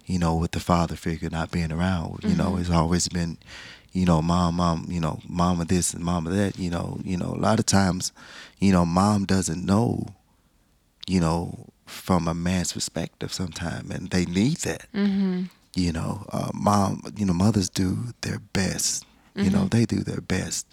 [0.06, 2.24] you know, with the father figure not being around.
[2.24, 3.38] You know, it's always been,
[3.96, 6.60] you know, mom, mom, you know, mama this and mama that.
[6.60, 8.12] You know, you know, a lot of times,
[8.60, 10.08] you know, mom doesn't know,
[11.08, 14.88] you know, from a man's perspective sometimes, and they need that
[15.76, 19.06] you know, uh, mom, you know, mothers do their best.
[19.36, 20.66] You know, they do their best.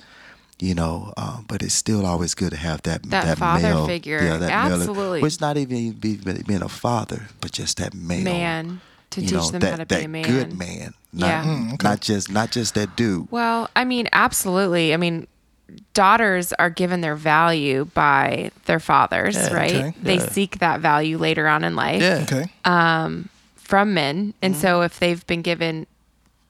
[0.61, 4.23] You know, um, but it's still always good to have that That father male, figure.
[4.23, 5.21] Yeah, that male, Absolutely.
[5.21, 8.81] which not even be, being a father, but just that male Man,
[9.13, 10.23] to you teach know, them that, how to be a man.
[10.25, 10.95] good man.
[11.13, 11.45] Not, Yeah.
[11.45, 13.31] Mm, not just not just that dude.
[13.31, 14.93] Well, I mean, absolutely.
[14.95, 15.27] I mean,
[15.95, 19.75] daughters are given their value by their fathers, Yeah, right?
[19.75, 19.95] okay.
[20.03, 20.29] They Yeah.
[20.29, 22.25] seek that value later on in life Yeah.
[22.25, 22.47] Okay.
[23.57, 24.35] from men.
[24.43, 24.61] And Mm-hmm.
[24.61, 25.87] so if they've been given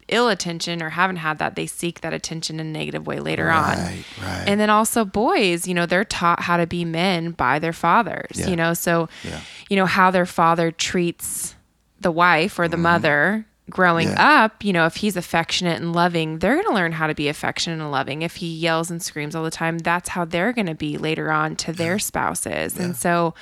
[0.09, 3.51] ill attention or haven't had that, they seek that attention in a negative way later
[3.51, 3.79] on.
[3.79, 4.45] Right, right.
[4.47, 8.33] And then also boys, you know, they're taught how to be men by their fathers,
[8.35, 8.49] Yeah.
[8.49, 9.39] you know, so Yeah.
[9.71, 11.55] you know how their father treats
[12.03, 14.17] the wife or the mother growing Mm-hmm.
[14.17, 14.45] Yeah.
[14.45, 17.29] up, you know, if he's affectionate and loving, they're going to learn how to be
[17.29, 18.23] affectionate and loving.
[18.23, 21.31] If he yells and screams all the time, that's how they're going to be later
[21.31, 22.77] on to their spouses.
[22.79, 23.35] And so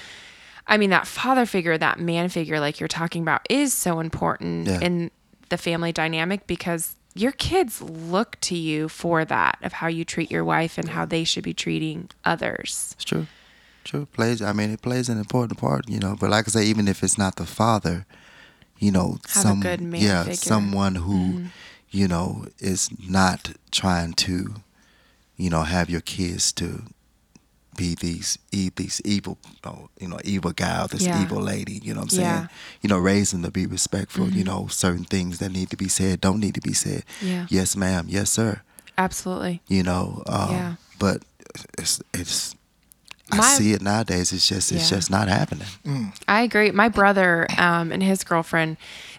[0.66, 4.68] I mean that father figure, that man figure like you're talking about is so important
[4.68, 4.78] Yeah.
[4.80, 5.10] in
[5.48, 10.30] the family dynamic because your kids look to you for that of how you treat
[10.30, 12.90] your wife and how they should be treating others.
[12.94, 13.26] It's true.
[13.82, 14.06] True.
[14.12, 16.14] Plays I mean it plays an important part, you know.
[16.20, 18.06] But like I say, even if it's not the father,
[18.80, 20.34] you know, Have some yeah, figure.
[20.36, 21.46] someone who, Mm-hmm.
[21.90, 24.54] you know, is not trying to,
[25.36, 26.82] you know, have your kids to
[27.76, 31.22] be these e- these evil oh, you know, evil guy or this Yeah.
[31.22, 32.38] evil lady, you know what I'm Yeah.
[32.40, 32.48] saying?
[32.82, 34.50] You know, raise them to be respectful, you Mm-hmm.
[34.50, 37.04] know, certain things that need to be said don't need to be said.
[37.22, 37.46] Yeah.
[37.48, 38.62] Yes, ma'am, yes, sir.
[38.98, 39.62] Absolutely.
[39.68, 40.74] You know, um, Yeah.
[40.98, 41.22] but
[41.78, 42.54] it's it's
[43.32, 44.32] I My- see it nowadays.
[44.32, 44.96] It's just it's Yeah.
[44.96, 46.12] just not happening.
[46.28, 46.70] I agree.
[46.70, 48.76] My brother um, and his girlfriend,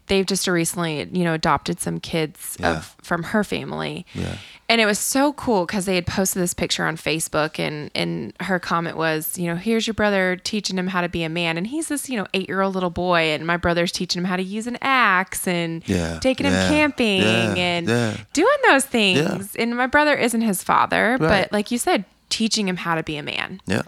[0.07, 2.77] they've just recently, you know, adopted some kids Yeah.
[2.77, 4.05] of from her family.
[4.13, 4.35] Yeah.
[4.69, 8.31] And it was so cool because they had posted this picture on Facebook, and and
[8.39, 11.57] her comment was, you know, here's your brother teaching him how to be a man,
[11.57, 14.25] and he's this, you know, eight year old little boy, and my brother's teaching him
[14.25, 18.17] how to use an axe and Yeah, taking yeah, him camping yeah, and yeah.
[18.31, 19.57] doing those things.
[19.57, 23.17] And my brother isn't his father, but like you said, teaching him how to be
[23.17, 23.81] a man Yeah.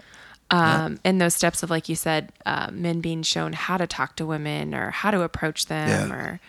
[0.54, 4.16] Um, and those steps of like you said uh, men being shown how to talk
[4.16, 6.14] to women or how to approach them Yeah.
[6.16, 6.40] or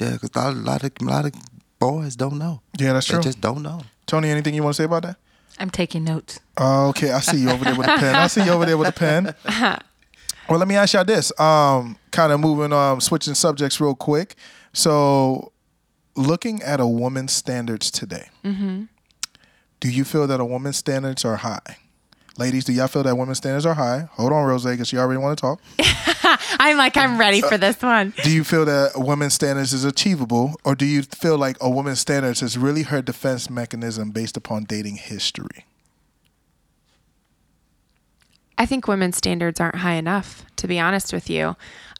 [0.00, 1.32] Yeah, because a lot of a lot of
[1.78, 2.60] boys don't know.
[2.78, 3.22] Yeah, that's They true.
[3.22, 3.80] just don't know.
[4.06, 5.16] Tony, anything you want to say about that?
[5.58, 6.38] I'm taking notes.
[6.58, 8.14] Oh, okay, I see you over there with a pen.
[8.14, 9.34] I see you over there with a pen.
[10.48, 11.32] Well, let me ask y'all this.
[11.40, 14.36] Um, kind of moving, um, switching subjects real quick.
[14.72, 15.50] So,
[16.14, 18.28] looking at a woman's standards today,
[19.80, 21.78] do you feel that a woman's standards are high?
[22.38, 24.08] Ladies, do y'all feel that women's standards are high?
[24.12, 25.60] Hold on, Rose, because you already want to talk.
[26.60, 28.12] I'm like, I'm ready for this one.
[28.22, 31.70] Do you feel that a woman's standards is achievable, or do you feel like a
[31.70, 35.64] woman's standards is really her defense mechanism based upon dating history?
[38.58, 41.56] I think women's standards aren't high enough, to be honest with you.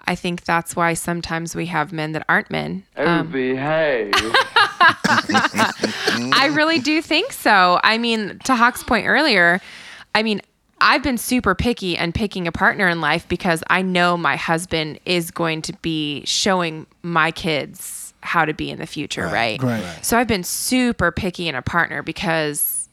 [0.06, 2.84] I think that's why sometimes we have men that aren't men.
[2.96, 4.12] Um, behave.
[6.28, 7.80] I really do think so.
[7.82, 9.60] I mean, to Hawk's point earlier,
[10.16, 10.40] I mean,
[10.80, 14.98] I've been super picky and picking a partner in life because I know my husband
[15.04, 19.62] is going to be showing my kids how to be in the future, right?
[19.62, 19.82] right.
[19.82, 20.04] Right.
[20.04, 22.88] So I've been super picky in a partner because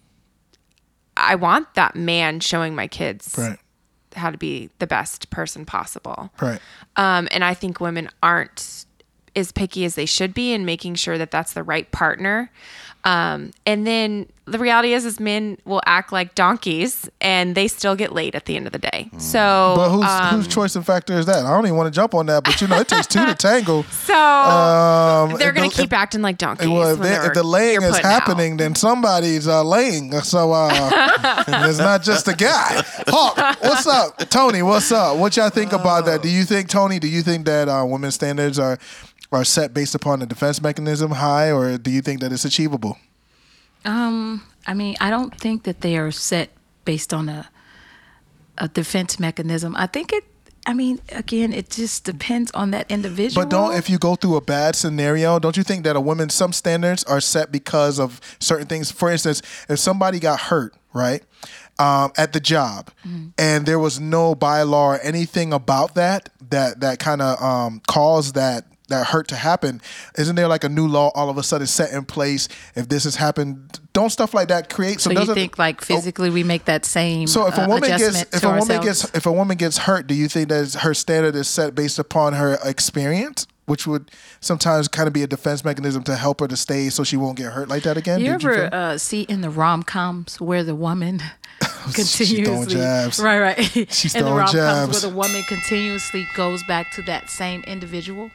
[1.15, 3.57] I want that man showing my kids Right.
[4.17, 6.29] how to be the best person possible.
[6.41, 6.59] Right.
[6.97, 8.86] Um, and I think women aren't
[9.33, 12.51] as picky as they should be in making sure that that's the right partner.
[13.05, 17.95] Um, and then the reality is, is men will act like donkeys and they still
[17.95, 19.09] get laid at the end of the day.
[19.17, 21.45] So, But whose um, whose choice and factor is that?
[21.45, 23.35] I don't even want to jump on that, but you know, it takes two to
[23.35, 23.83] tangle.
[23.83, 26.67] so Um, they're if going the- to keep acting like donkeys.
[26.67, 28.11] Well, if, they- if the laying is putting out.
[28.11, 30.11] happening, then somebody's uh, laying.
[30.21, 32.83] So uh, it's not just a guy.
[33.07, 34.17] Hawk, what's up?
[34.29, 35.17] Tony, what's up?
[35.17, 36.21] What y'all think about that?
[36.21, 38.77] Do you think, Tony, do you think that uh, women's standards are
[39.34, 42.98] are set based upon the defense mechanism high, or do you think that it's achievable?
[43.86, 46.50] Um, I mean, I don't think that they are set
[46.86, 47.50] based on a
[48.58, 49.76] a defense mechanism.
[49.76, 50.24] I think it.
[50.65, 53.43] I mean, again, it just depends on that individual.
[53.43, 56.30] But don't if you go through a bad scenario, don't you think that a woman
[56.30, 58.89] some standards are set because of certain things?
[58.89, 61.22] For instance, if somebody got hurt, right?
[61.80, 62.91] Um, at the job,
[63.38, 68.36] and there was no bylaw or anything about that that that kind of um, caused
[68.36, 69.82] that that hurt to happen.
[70.17, 73.03] Isn't there like a new law all of a sudden set in place if this
[73.03, 73.79] has happened?
[73.93, 74.99] Don't stuff like that create?
[75.01, 78.21] so you think like physically we make that same so if a uh, woman gets
[78.34, 81.36] if a woman gets if a woman gets hurt, do you think that her standard
[81.36, 86.03] is set based upon her experience, which would sometimes kind of be a defense mechanism
[86.03, 88.19] to help her to stay so she won't get hurt like that again?
[88.19, 91.21] You Did ever feel- uh, see in the rom coms where the woman
[91.93, 92.79] continuously
[93.23, 94.91] right right She's in the rom coms jabs.
[94.91, 98.32] where the woman continuously goes back to that same individual.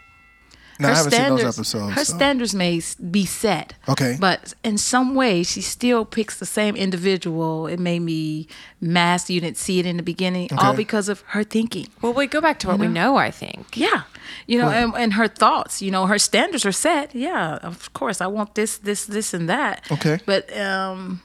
[0.79, 1.95] No, I haven't seen those episodes.
[1.95, 2.15] Her so.
[2.15, 3.75] standards may be set.
[3.89, 4.17] Okay.
[4.19, 7.67] But in some way, she still picks the same individual.
[7.67, 8.49] It may be
[8.81, 9.31] masked.
[9.31, 11.89] You didn't see it in the beginning, all because of her thinking.
[12.01, 13.77] Well, we go back to what we know, I think.
[13.77, 14.03] Yeah.
[14.47, 17.15] You know, and, and her thoughts, you know, her standards are set.
[17.15, 19.87] Yeah, of course, I want this, this, this, and that.
[19.91, 20.19] Okay.
[20.27, 21.23] But um,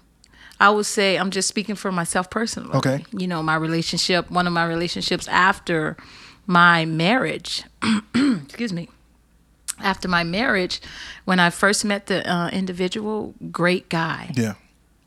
[0.59, 2.75] I would say I'm just speaking for myself personally.
[2.75, 3.05] Okay.
[3.11, 5.97] You know, my relationship, one of my relationships after
[6.45, 7.63] my marriage,
[8.15, 8.89] excuse me,
[9.79, 10.81] after my marriage,
[11.25, 14.53] when I first met the uh, individual, great guy yeah.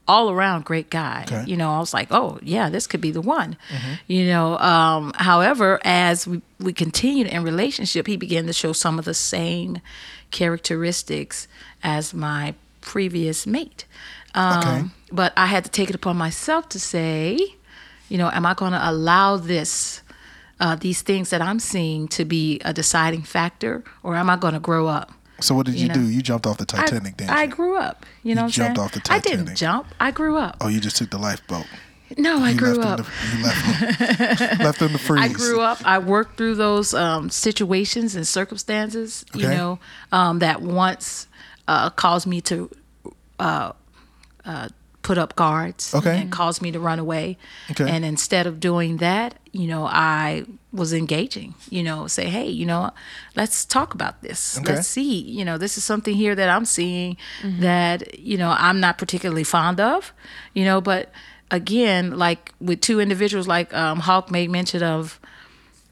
[0.09, 1.25] all around great guy.
[1.27, 1.45] Okay.
[1.47, 3.57] You know, I was like, oh yeah, this could be the one.
[4.07, 8.99] You know, um, however, as we we continued in relationship, he began to show some
[8.99, 9.79] of the same
[10.31, 11.49] characteristics
[11.83, 13.85] as my previous mate.
[14.35, 14.83] Um, Okay.
[15.13, 17.39] But I had to take it upon myself to say,
[18.09, 20.03] you know, am I going to allow this?
[20.59, 24.55] Uh, these things that I'm seeing to be a deciding factor, or am I going
[24.55, 25.13] to grow up?
[25.41, 25.95] So what did you, You know.
[25.95, 26.01] do?
[26.09, 28.07] You jumped off the I, Titanic, didn't I grew up.
[28.23, 29.27] You know, what I'm jumped off the Titanic.
[29.27, 29.87] I didn't jump.
[30.01, 30.57] I grew up.
[30.63, 31.67] Oh, you just took the lifeboat.
[32.17, 32.99] No, I grew up.
[32.99, 35.23] Them to, you left them, left them to freeze.
[35.25, 35.79] I grew up.
[35.85, 39.79] I worked through those um, situations and circumstances, you know,
[40.13, 41.27] um, that once
[41.69, 42.71] uh, caused me to
[43.41, 43.73] uh,
[44.45, 44.69] uh,
[45.07, 46.17] put up guards Okay.
[46.21, 47.39] and caused me to run away.
[47.71, 47.89] Okay.
[47.89, 52.67] And instead of doing that, you know, I was engaging, you know, say, hey, you
[52.67, 52.91] know,
[53.37, 54.59] let's talk about this.
[54.59, 54.75] Okay.
[54.75, 57.17] Let's see, you know, this is something here that I'm seeing
[57.61, 60.13] that, you know, I'm not particularly fond of,
[60.55, 61.11] you know, but
[61.51, 65.21] again, like with two individuals, like um, Hawk made mention of,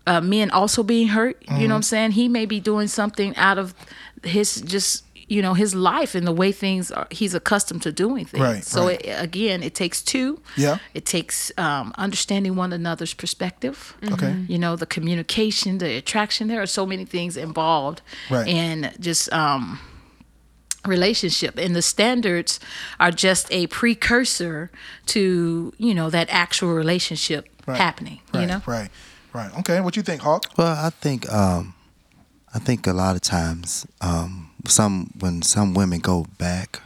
[0.07, 1.37] uh, men also being hurt.
[1.43, 1.63] You Mm-hmm.
[1.63, 2.11] know what I'm saying?
[2.13, 3.75] He may be doing something out of
[4.23, 7.07] his just you know his life and the way things are.
[7.11, 8.43] He's accustomed to doing things.
[8.43, 9.01] Right, so right.
[9.05, 10.41] It, again, it takes two.
[10.57, 10.79] Yeah.
[10.95, 13.97] It takes um, understanding one another's perspective.
[14.13, 14.35] Okay.
[14.49, 16.49] You know the communication, the attraction.
[16.49, 18.47] There are so many things involved Right.
[18.49, 19.33] in just.
[19.33, 19.81] Um,
[20.87, 22.61] relationship and the standards
[23.01, 24.71] are just a precursor
[25.07, 27.79] to you know that actual relationship Right.
[27.79, 28.91] happening Right, you know Right.
[29.33, 29.51] Right.
[29.61, 29.81] Okay.
[29.81, 30.45] What you think, Hawk?
[30.59, 31.75] Well, I think um,
[32.55, 36.81] I think a lot of times um, some when some women go back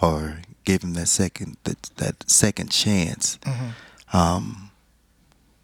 [0.00, 3.38] or give them that second that that second chance,
[4.12, 4.70] um,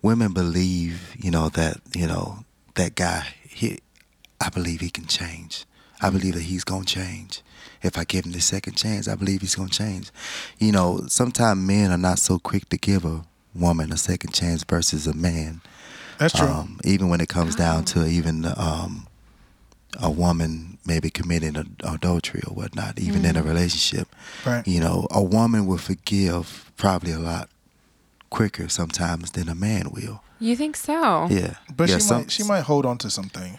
[0.03, 2.45] women believe you know that you know
[2.75, 3.27] that guy.
[3.49, 3.81] He,
[4.41, 5.65] I believe he can change.
[6.01, 7.43] I believe that he's gonna change.
[7.83, 10.11] If I give him the second chance, I believe he's gonna change.
[10.59, 14.63] You know, sometimes men are not so quick to give a woman a second chance
[14.63, 15.61] versus a man.
[16.19, 16.47] That's true.
[16.47, 19.08] Um, even when it comes down to even um,
[19.99, 24.09] a woman maybe committing adultery or whatnot, even in a relationship,
[24.47, 24.67] Right.
[24.67, 27.49] you know, a woman will forgive probably a lot
[28.31, 30.23] quicker sometimes than a man will.
[30.39, 31.27] You think so?
[31.31, 33.59] Yeah, but yeah, she some- might she might hold on to some things.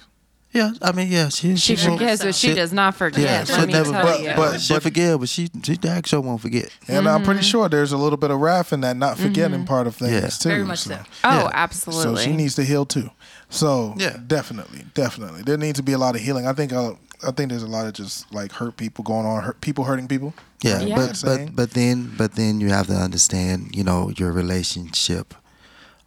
[0.52, 3.22] Yeah, I mean, yeah, she She will- forgives, but she she- does not forget.
[3.22, 3.92] Yeah, let she'll never.
[3.92, 4.34] tell but- you.
[4.36, 6.70] but- she'll forgive, but she she damn sure won't forget.
[6.88, 7.26] And I'm Mm-hmm.
[7.26, 10.12] pretty sure there's a little bit of wrath in that not forgetting part of things
[10.12, 10.30] Yeah.
[10.30, 10.50] too.
[10.50, 10.96] Very much so.
[10.96, 11.00] so.
[11.26, 11.50] oh, yeah.
[11.54, 12.16] absolutely.
[12.24, 13.12] So she needs to heal too.
[13.50, 14.18] So Yeah.
[14.28, 16.46] definitely, definitely, there needs to be a lot of healing.
[16.48, 16.94] I think uh,
[17.28, 20.08] I think there's a lot of just like hurt people going on, hurt, people hurting
[20.08, 20.34] people.
[20.62, 20.96] Yeah, Yeah.
[20.96, 25.34] but but but then but then you have to understand, you know, your relationship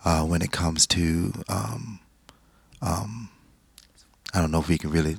[0.05, 1.99] uh, when it comes to um,
[2.81, 3.29] um,
[4.35, 5.17] I don't know if we can really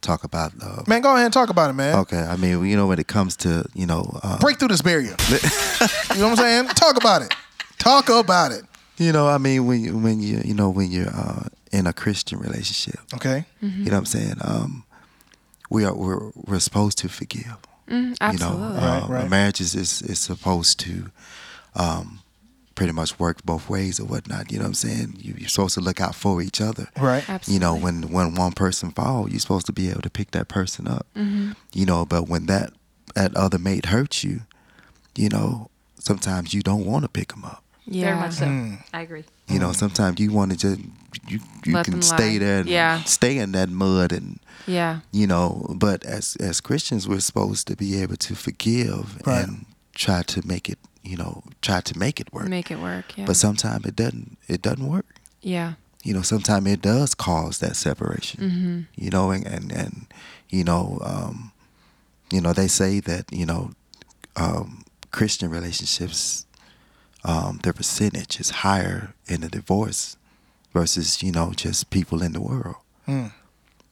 [0.00, 0.52] talk about.
[0.60, 1.94] Uh, Man, go ahead and talk about it, man.
[2.00, 4.82] okay, I mean, you know, when it comes to you know, uh, Break through this
[4.82, 5.14] barrier.
[5.30, 6.66] you know what I'm saying?
[6.68, 7.32] Talk about it.
[7.78, 8.64] Talk about it.
[8.98, 11.92] you know, I mean, when you when you you know when you're uh, in a
[11.92, 13.44] Christian relationship, Okay.
[13.60, 14.34] you know what I'm saying.
[14.40, 14.84] Um,
[15.70, 17.56] we are we're we're supposed to forgive.
[17.88, 18.58] Mm, absolutely.
[18.58, 19.26] You know, Right, um, right.
[19.26, 21.10] a marriage is, is is supposed to
[21.74, 22.20] um,
[22.74, 24.50] pretty much work both ways or whatnot.
[24.50, 25.16] You know what I'm saying?
[25.18, 26.88] You, you're supposed to look out for each other.
[26.98, 27.28] Right.
[27.28, 27.54] absolutely.
[27.54, 30.48] You know, when when one person falls, you're supposed to be able to pick that
[30.48, 31.06] person up.
[31.14, 32.72] You know, but when that
[33.14, 34.40] that other mate hurts you,
[35.16, 37.62] you know, sometimes you don't want to pick them up.
[37.86, 38.06] yeah.
[38.06, 38.44] Very much so.
[38.46, 38.82] Mm.
[38.92, 39.24] I agree.
[39.50, 40.80] You know, sometimes you want to just
[41.28, 42.38] you you Let can stay lie.
[42.38, 43.02] there, and Yeah.
[43.04, 45.00] stay in that mud and Yeah.
[45.12, 49.42] you know but as as christians we're supposed to be able to forgive Right.
[49.48, 53.16] and try to make it you know try to make it work Make it work.
[53.18, 53.26] Yeah.
[53.26, 55.06] but sometimes it doesn't it doesn't work
[55.42, 55.72] yeah.
[56.04, 58.80] you know sometimes it does cause that separation Mm-hmm.
[59.04, 59.94] you know and and, and
[60.48, 61.52] you know um
[62.30, 63.70] you know they say that you know
[64.36, 66.46] um christian relationships
[67.24, 70.16] um their percentage is higher in the divorce
[70.72, 72.76] versus you know just people in the world
[73.08, 73.32] Mm.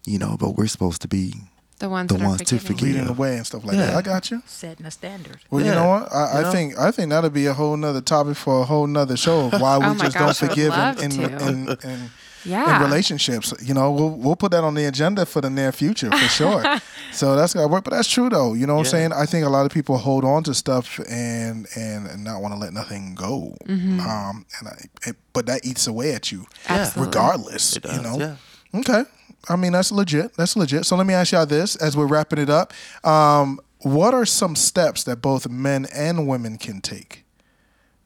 [0.04, 1.34] you know but we're supposed to be
[1.80, 2.66] The ones The that are ones to forgiving.
[2.76, 2.82] forgive.
[2.88, 3.86] Leading the way and stuff like Yeah.
[3.86, 3.96] that.
[3.96, 4.42] I got you.
[4.46, 5.38] Setting a standard.
[5.50, 6.12] Well, you know what?
[6.12, 8.86] I, You I think I think that'll be a whole nother topic for a whole
[8.88, 12.10] nother show of why we Oh just gosh, don't would forgive love in, in, to.
[12.44, 12.76] In, in, Yeah.
[12.76, 13.52] in relationships.
[13.62, 16.62] You know, we'll we'll put that on the agenda for the near future for sure.
[17.12, 17.84] so that's gotta work.
[17.84, 18.54] But that's true though.
[18.54, 19.12] You know what I'm saying?
[19.12, 22.54] I think a lot of people hold on to stuff and and, and not want
[22.54, 23.56] to let nothing go.
[23.68, 27.06] Um, and I, it, but that eats away at you, Absolutely.
[27.06, 27.76] regardless.
[27.76, 28.18] It you know.
[28.18, 28.36] yeah.
[28.80, 29.04] Okay.
[29.48, 30.34] I mean, that's legit.
[30.34, 30.84] That's legit.
[30.84, 32.72] So let me ask y'all this as we're wrapping it up.
[33.04, 37.24] Um, what are some steps that both men and women can take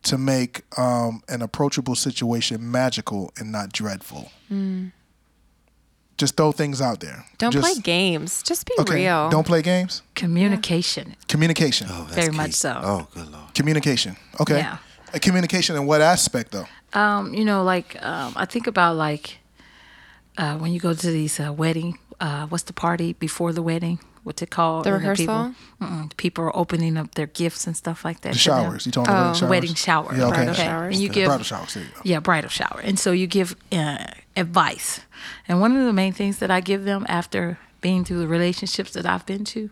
[0.05, 4.31] to make um, an approachable situation magical and not dreadful?
[6.19, 7.25] Just throw things out there.
[7.39, 8.43] Don't Just- play games.
[8.43, 8.95] Just be Okay.
[9.07, 9.31] real.
[9.31, 10.03] Don't play games.
[10.15, 11.17] Communication.
[11.27, 11.89] Communication.
[11.91, 12.37] Oh, that's Very key.
[12.37, 12.81] much so.
[12.83, 13.55] Oh, good lord.
[13.55, 14.17] Communication.
[14.41, 14.59] Okay.
[14.59, 14.77] Yeah.
[15.15, 16.67] Uh, communication in what aspect though?
[16.93, 19.39] Um, you know, like um, I think about like
[20.39, 21.99] uh, when you go to these uh, wedding.
[22.21, 23.99] Uh, what's the party before the wedding?
[24.25, 24.85] What's it called?
[24.85, 25.55] The People, rehearsal?
[25.81, 28.35] mm-mm, people are opening up their gifts and stuff like that.
[28.35, 28.65] The to them.
[28.65, 28.87] showers.
[28.87, 29.41] You talking about Oh.
[29.41, 30.15] the Wedding shower.
[30.15, 30.35] Yeah, okay.
[30.37, 30.65] Bridal Okay.
[30.65, 30.95] showers.
[30.95, 31.77] And you give Bridal showers.
[31.77, 32.81] You yeah, bridal shower.
[32.85, 34.05] And so you give uh,
[34.37, 35.01] advice.
[35.49, 38.93] And one of the main things that I give them after being through the relationships
[38.93, 39.71] that I've been to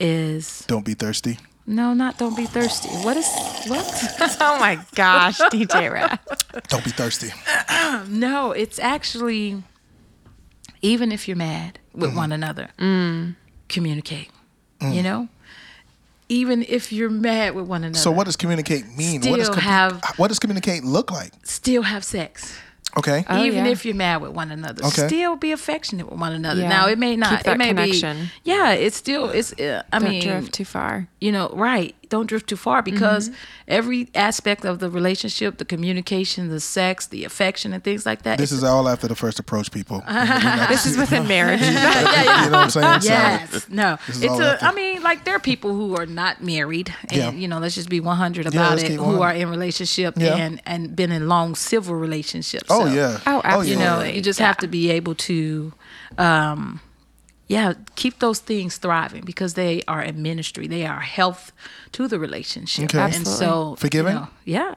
[0.00, 1.38] is Don't be thirsty.
[1.64, 2.88] no, not don't be thirsty.
[2.88, 3.26] What is
[3.68, 3.86] what?
[4.40, 6.18] oh my gosh, DJ Rev.
[6.68, 7.30] Don't be thirsty.
[8.08, 9.62] no, it's actually
[10.82, 12.18] even if you're mad with Mm-hmm.
[12.18, 12.68] one another,
[13.68, 14.30] communicate.
[14.80, 14.94] Mm.
[14.94, 15.28] You know,
[16.28, 17.98] even if you're mad with one another.
[17.98, 19.20] So what does communicate mean?
[19.22, 21.32] what does Still have- what does communicate look like?
[21.44, 22.52] still have sex.
[22.98, 23.24] Okay.
[23.28, 23.72] Oh, even yeah.
[23.72, 25.06] if you're mad with one another, Okay.
[25.06, 26.62] still be affectionate with one another.
[26.62, 26.68] Yeah.
[26.70, 28.16] Now it may not, Keep that it may connection.
[28.24, 29.52] be, yeah, it's still, it's.
[29.52, 31.06] Uh, I Don't mean, drift too far.
[31.20, 31.94] you know, right?
[32.08, 33.34] Don't drift too far because Mm-hmm.
[33.68, 38.38] every aspect of the relationship, the communication, the sex, the affection, and things like that.
[38.38, 40.02] This is all after the first approach, people.
[40.68, 41.60] This is within marriage.
[41.60, 43.00] you know what I'm saying?
[43.00, 43.98] So, Yes, no.
[44.06, 44.52] This is It's all a.
[44.54, 44.66] after.
[44.66, 47.30] I mean, like there are people who are not married, and Yeah.
[47.32, 48.88] you know, let's just be one hundred about let's it.
[48.88, 50.36] keep Who are in relationship Yeah.
[50.36, 52.66] and and been in long civil relationships.
[52.70, 53.18] oh So, yeah.
[53.26, 53.62] Oh, yeah.
[53.62, 54.46] You know, you just Yeah.
[54.46, 55.72] have to be able to,
[56.18, 56.80] um,
[57.48, 60.66] yeah, keep those things thriving because they are a ministry.
[60.66, 61.52] They are health
[61.92, 62.98] to the relationship, Okay.
[62.98, 63.46] and Absolutely.
[63.46, 64.14] so you Forgiving?
[64.14, 64.74] know, yeah,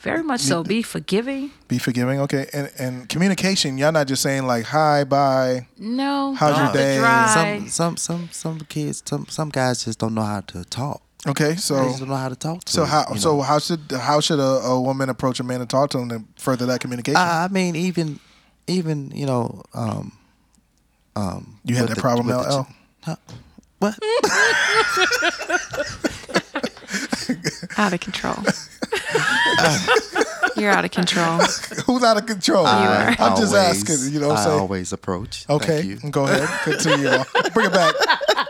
[0.00, 0.62] very much so.
[0.64, 1.50] Be forgiving.
[1.68, 2.20] Be forgiving.
[2.20, 2.46] Okay.
[2.52, 3.78] And and communication.
[3.78, 5.66] Y'all not just saying like hi, bye.
[5.78, 6.98] No, How's your day?
[7.28, 11.02] Some some some some kids some some guys just don't know how to talk.
[11.24, 11.50] Okay.
[11.50, 12.72] They So just don't know how to talk to.
[12.72, 13.42] so how you so know.
[13.42, 16.24] how should how should a, a woman approach a man to talk to him to
[16.36, 17.16] further that communication?
[17.16, 18.18] I, I mean, even
[18.66, 20.12] even you know, um,
[21.16, 22.66] um, You had that the- problem, with the LL?
[23.02, 23.16] Huh?
[23.78, 23.98] What?
[27.78, 28.34] Out of control.
[30.56, 31.38] You're out of control.
[31.86, 32.66] Who's out of control?
[32.66, 34.12] I I'm just asking.
[34.12, 34.60] You know what I I'm saying?
[34.60, 35.46] always approach.
[35.48, 36.10] Okay, Thank you.
[36.10, 36.46] go ahead.
[36.64, 37.08] Continue.
[37.08, 37.24] on.
[37.54, 37.94] Bring it back.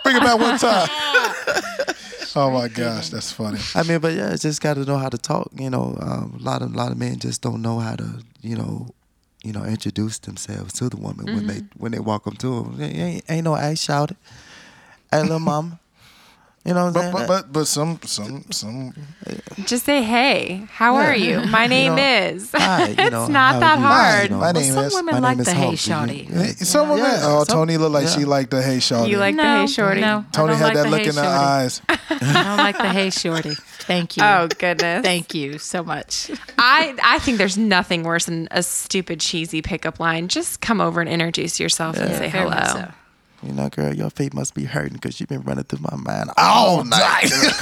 [0.03, 0.89] Bring it back one time.
[2.35, 3.59] Oh my gosh, that's funny.
[3.75, 5.51] I mean, but yeah, just got to know how to talk.
[5.55, 8.23] You know, um, a lot of a lot of men just don't know how to,
[8.41, 8.89] you know,
[9.45, 11.82] you know, introduce themselves to the woman when they mm-hmm.
[11.82, 12.80] when they walk up to them.
[12.80, 14.16] Ain't, ain't no ass shouted.
[15.11, 15.78] Hey, little mama.
[16.65, 18.95] You know But but but, but some some some
[19.67, 21.41] Just say, hey, how are you?
[21.47, 22.53] My name know, is.
[22.55, 24.23] Hi, you it's not that you- hard.
[24.25, 25.75] you know, My Well, name some is- women my like name the is hey Hope.
[25.75, 26.31] shawty.
[26.31, 27.05] You- eh, some women.
[27.05, 29.11] Yeah, oh, some- Tony looked like she liked the hey shorty.
[29.11, 30.01] You like the hey shorty?
[30.03, 30.19] no.
[30.29, 31.29] I Tony don't had like that the look hey in her shorty.
[31.29, 31.83] eyes.
[31.89, 33.55] I don't like the hey shorty.
[33.81, 34.23] Thank you.
[34.23, 35.03] Oh goodness.
[35.03, 36.31] Thank you so much.
[36.59, 40.29] I I think there's nothing worse than a stupid cheesy pickup line.
[40.29, 42.89] Just come over and introduce yourself and say Very much hello.
[43.43, 43.49] So.
[43.49, 46.30] You know, girl, your feet must be hurting because you've been running through my mind
[46.36, 47.30] all night.
[47.30, 47.49] Let me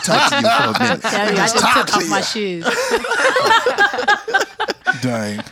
[0.00, 1.02] talk to you for a minute.
[1.02, 2.64] Tell you, I just took off my shoes.
[5.02, 5.42] Dang.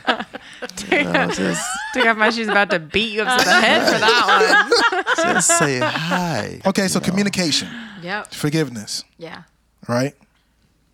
[0.91, 3.99] You know, just, Took off my shoes, about to beat you upside the head for
[3.99, 5.35] that one.
[5.35, 6.61] just say hi.
[6.65, 7.69] Okay, so communication,
[8.03, 8.33] Yep.
[8.33, 9.43] forgiveness, Yeah.
[9.89, 10.15] right?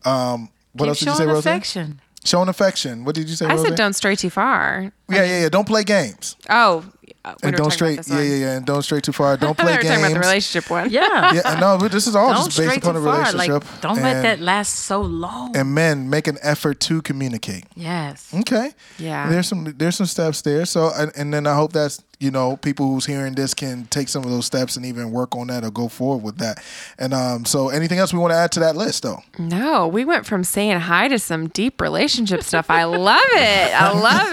[0.05, 1.39] Um, what Keep else did you say, showing Rose?
[1.47, 2.01] affection.
[2.25, 3.05] Showing affection.
[3.05, 3.63] What did you say, I Rose?
[3.69, 4.91] said don't stray too far.
[5.09, 5.49] Yeah, yeah, yeah.
[5.51, 6.35] Don't play games.
[6.51, 6.98] Oh, we
[7.29, 7.95] Uh, and don't stray.
[7.95, 8.57] Yeah, yeah, yeah.
[8.57, 9.37] And don't stray too far.
[9.49, 10.27] Don't play we were talking about the games.
[10.27, 10.91] relationship one.
[10.91, 11.33] Yeah.
[11.35, 13.65] Yeah, no, but this is all Don't just based stray upon a relationship.
[13.65, 15.57] Like, don't let that last so long.
[15.57, 17.65] And men make an effort to communicate.
[17.77, 18.33] yes.
[18.35, 18.73] Okay.
[18.99, 19.29] Yeah.
[19.31, 20.65] There's some there's some steps there.
[20.67, 24.09] So and, and then I hope that's you know people who's hearing this can take
[24.09, 26.63] some of those steps and even work on that or go forward with that.
[26.99, 29.23] And um, so anything else we want to add to that list though?
[29.39, 32.71] No, we went from saying hi to some deep relationship stuff.
[32.71, 33.75] I love it.
[33.75, 34.29] I love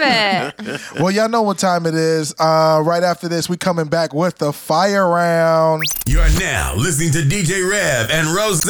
[0.66, 0.80] it.
[1.00, 2.34] well, y'all know what time it is.
[2.38, 5.84] Uh, right after this, we coming back with the fire round.
[6.06, 8.66] You are now listening to DJ Rev and Rose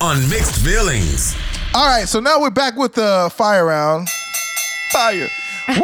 [0.00, 1.36] on Mixed Feelings.
[1.74, 4.08] All right, so now we're back with the fire round.
[4.90, 5.28] Fire.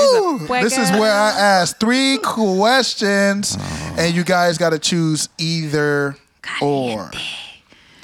[0.00, 0.46] Woo!
[0.48, 3.96] This is where I ask three questions, oh.
[3.98, 6.16] and you guys got to choose either
[6.62, 7.10] or.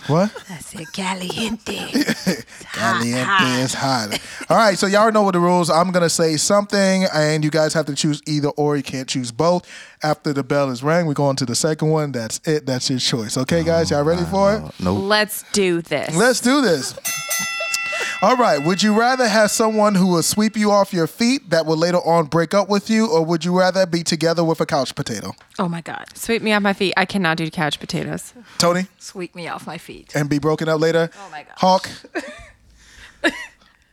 [0.06, 0.30] What?
[0.50, 1.78] I said caliente.
[2.74, 4.20] Caliente is hot.
[4.50, 5.70] All right, so y'all know what the rules.
[5.70, 8.76] I'm gonna say something, and you guys have to choose either or.
[8.76, 9.66] You can't choose both.
[10.02, 12.12] After the bell is rang, we go on to the second one.
[12.12, 12.66] That's it.
[12.66, 13.38] That's your choice.
[13.38, 14.62] Okay, guys, y'all ready oh, for it?
[14.78, 15.04] Nope.
[15.04, 16.14] Let's do this.
[16.14, 16.94] Let's do this.
[18.24, 18.56] All right.
[18.56, 21.98] Would you rather have someone who will sweep you off your feet that will later
[21.98, 25.34] on break up with you, or would you rather be together with a couch potato?
[25.58, 26.06] Oh my God.
[26.14, 26.94] Sweep me off my feet.
[26.96, 28.32] I cannot do couch potatoes.
[28.56, 28.86] Tony?
[28.98, 30.16] Sweep me off my feet.
[30.16, 31.10] And be broken up later?
[31.14, 31.52] Oh my God.
[31.58, 31.90] Hawk?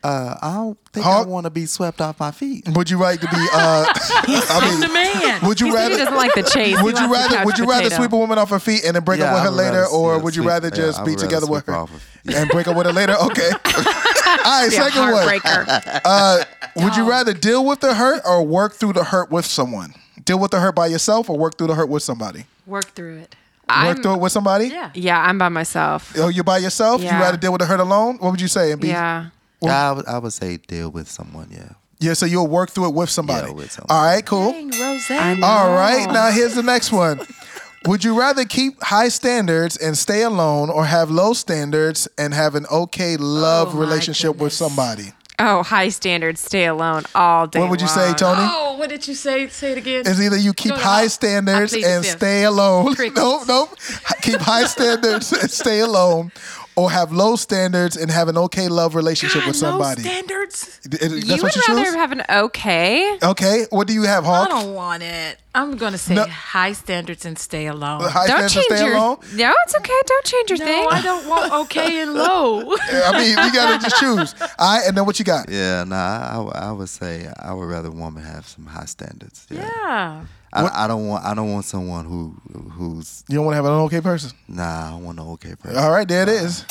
[0.03, 1.27] Uh, I don't think Hawk?
[1.27, 2.67] I want to be swept off my feet.
[2.69, 5.45] Would you like to be, uh, I the mean, man.
[5.47, 5.97] would you He said he rather.
[6.05, 6.81] doesn't like the chase.
[6.81, 9.19] Would you rather would you rather sweep a woman off her feet and then break
[9.21, 11.23] up with her later, rather- or yeah, would you sweep- rather just I be rather
[11.23, 12.35] together with her her off her feet.
[12.35, 13.15] and break up with her later?
[13.21, 13.51] Okay.
[13.51, 15.27] All right, Be a second one.
[15.27, 16.01] heartbreaker.
[16.05, 16.43] Uh,
[16.77, 19.93] would you rather deal with the hurt or work through the hurt with someone?
[20.25, 22.45] Deal with the hurt by yourself or work through the hurt with somebody?
[22.65, 23.35] Work through it.
[23.69, 24.67] Work I'm- through it with somebody?
[24.69, 24.89] Yeah.
[24.95, 26.13] Yeah, I'm by myself.
[26.17, 27.01] Oh, you're by yourself?
[27.01, 27.19] You Yeah.
[27.21, 28.17] rather deal with the hurt alone?
[28.19, 28.71] What would you say?
[28.71, 29.27] And be, Yeah.
[29.69, 31.47] I would, I would say deal with someone.
[31.51, 31.69] Yeah.
[31.99, 33.47] Yeah, so you'll work through it with somebody.
[33.49, 33.93] Yeah, with somebody.
[33.93, 34.51] All right, cool.
[34.51, 35.11] Dang, Rose.
[35.43, 37.19] All right, now here's the next one.
[37.85, 42.53] Would you rather keep high standards and stay alone or have low standards and have
[42.55, 45.13] an okay love Oh, relationship with somebody?
[45.39, 46.39] Oh, high standards.
[46.41, 47.59] Stay alone all day.
[47.59, 48.13] What would you say.
[48.13, 48.41] Tony?
[48.43, 49.47] Oh, what did you say?
[49.47, 50.01] Say it again.
[50.05, 52.93] It's either you keep Go high standards and stay alone.
[52.95, 53.17] Crickets.
[53.17, 53.75] nope, nope.
[54.21, 56.31] Keep high standards and stay alone,
[56.75, 60.03] or have low standards and have an okay love relationship with somebody.
[60.03, 60.79] No standards.
[60.85, 61.95] It- it- You That's would what you rather choose.
[61.95, 63.17] have an okay.
[63.21, 64.47] okay, what do you have, Hawk?
[64.47, 65.37] I don't want it.
[65.53, 66.25] I'm gonna say No.
[66.25, 68.01] high standards and stay alone.
[68.01, 68.95] High Don't standards change stay your.
[68.95, 69.17] alone.
[69.33, 69.93] No, it's okay.
[70.07, 70.87] Don't change your no, thing.
[70.89, 72.73] I don't want okay and low.
[72.79, 74.33] I mean, you gotta just choose.
[74.59, 75.49] All right, and then what you got?
[75.49, 78.65] Yeah, nah, I, I would- I would say I would rather a woman have some
[78.65, 79.45] high standards.
[79.49, 79.67] Yeah.
[79.83, 80.21] yeah.
[80.53, 82.35] I, I don't want I don't want someone who
[82.71, 84.31] who's You don't want to have an okay person.
[84.47, 84.91] nah.
[84.91, 85.77] I want an okay person.
[85.77, 86.65] All right, there it is.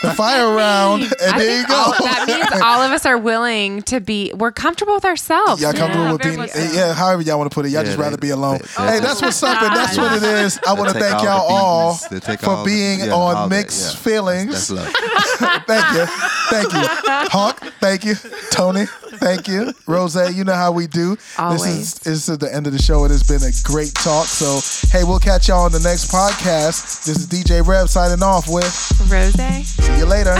[0.00, 1.74] The fire round, and I there you think go.
[1.74, 4.32] all, that means all of us are willing to be.
[4.32, 5.60] We're comfortable with ourselves.
[5.60, 6.60] Y'all comfortable Yeah, with being, much so.
[6.72, 7.70] yeah, however y'all want to put it.
[7.70, 8.58] Y'all Yeah, just they- rather be alone.
[8.58, 10.60] they- hey, they- that's what's up, and that's what it is.
[10.64, 12.08] I want to thank all y'all the all beatings.
[12.10, 14.00] They take for all the- being yeah, all on that, Mixed yeah.
[14.02, 14.68] Feelings.
[14.68, 14.92] That's love.
[15.66, 16.06] thank you.
[16.50, 17.28] Thank you.
[17.30, 18.14] Hawk, thank you.
[18.52, 19.72] Tony, thank you.
[19.88, 21.16] Rose, you know how we do.
[21.50, 23.04] This is this is the end of the show.
[23.04, 24.26] It has been a great talk.
[24.26, 27.04] So hey, we'll catch y'all on the next podcast.
[27.04, 28.64] This is DJ Rev signing off with
[29.10, 29.34] Rose.
[29.34, 30.34] see you later.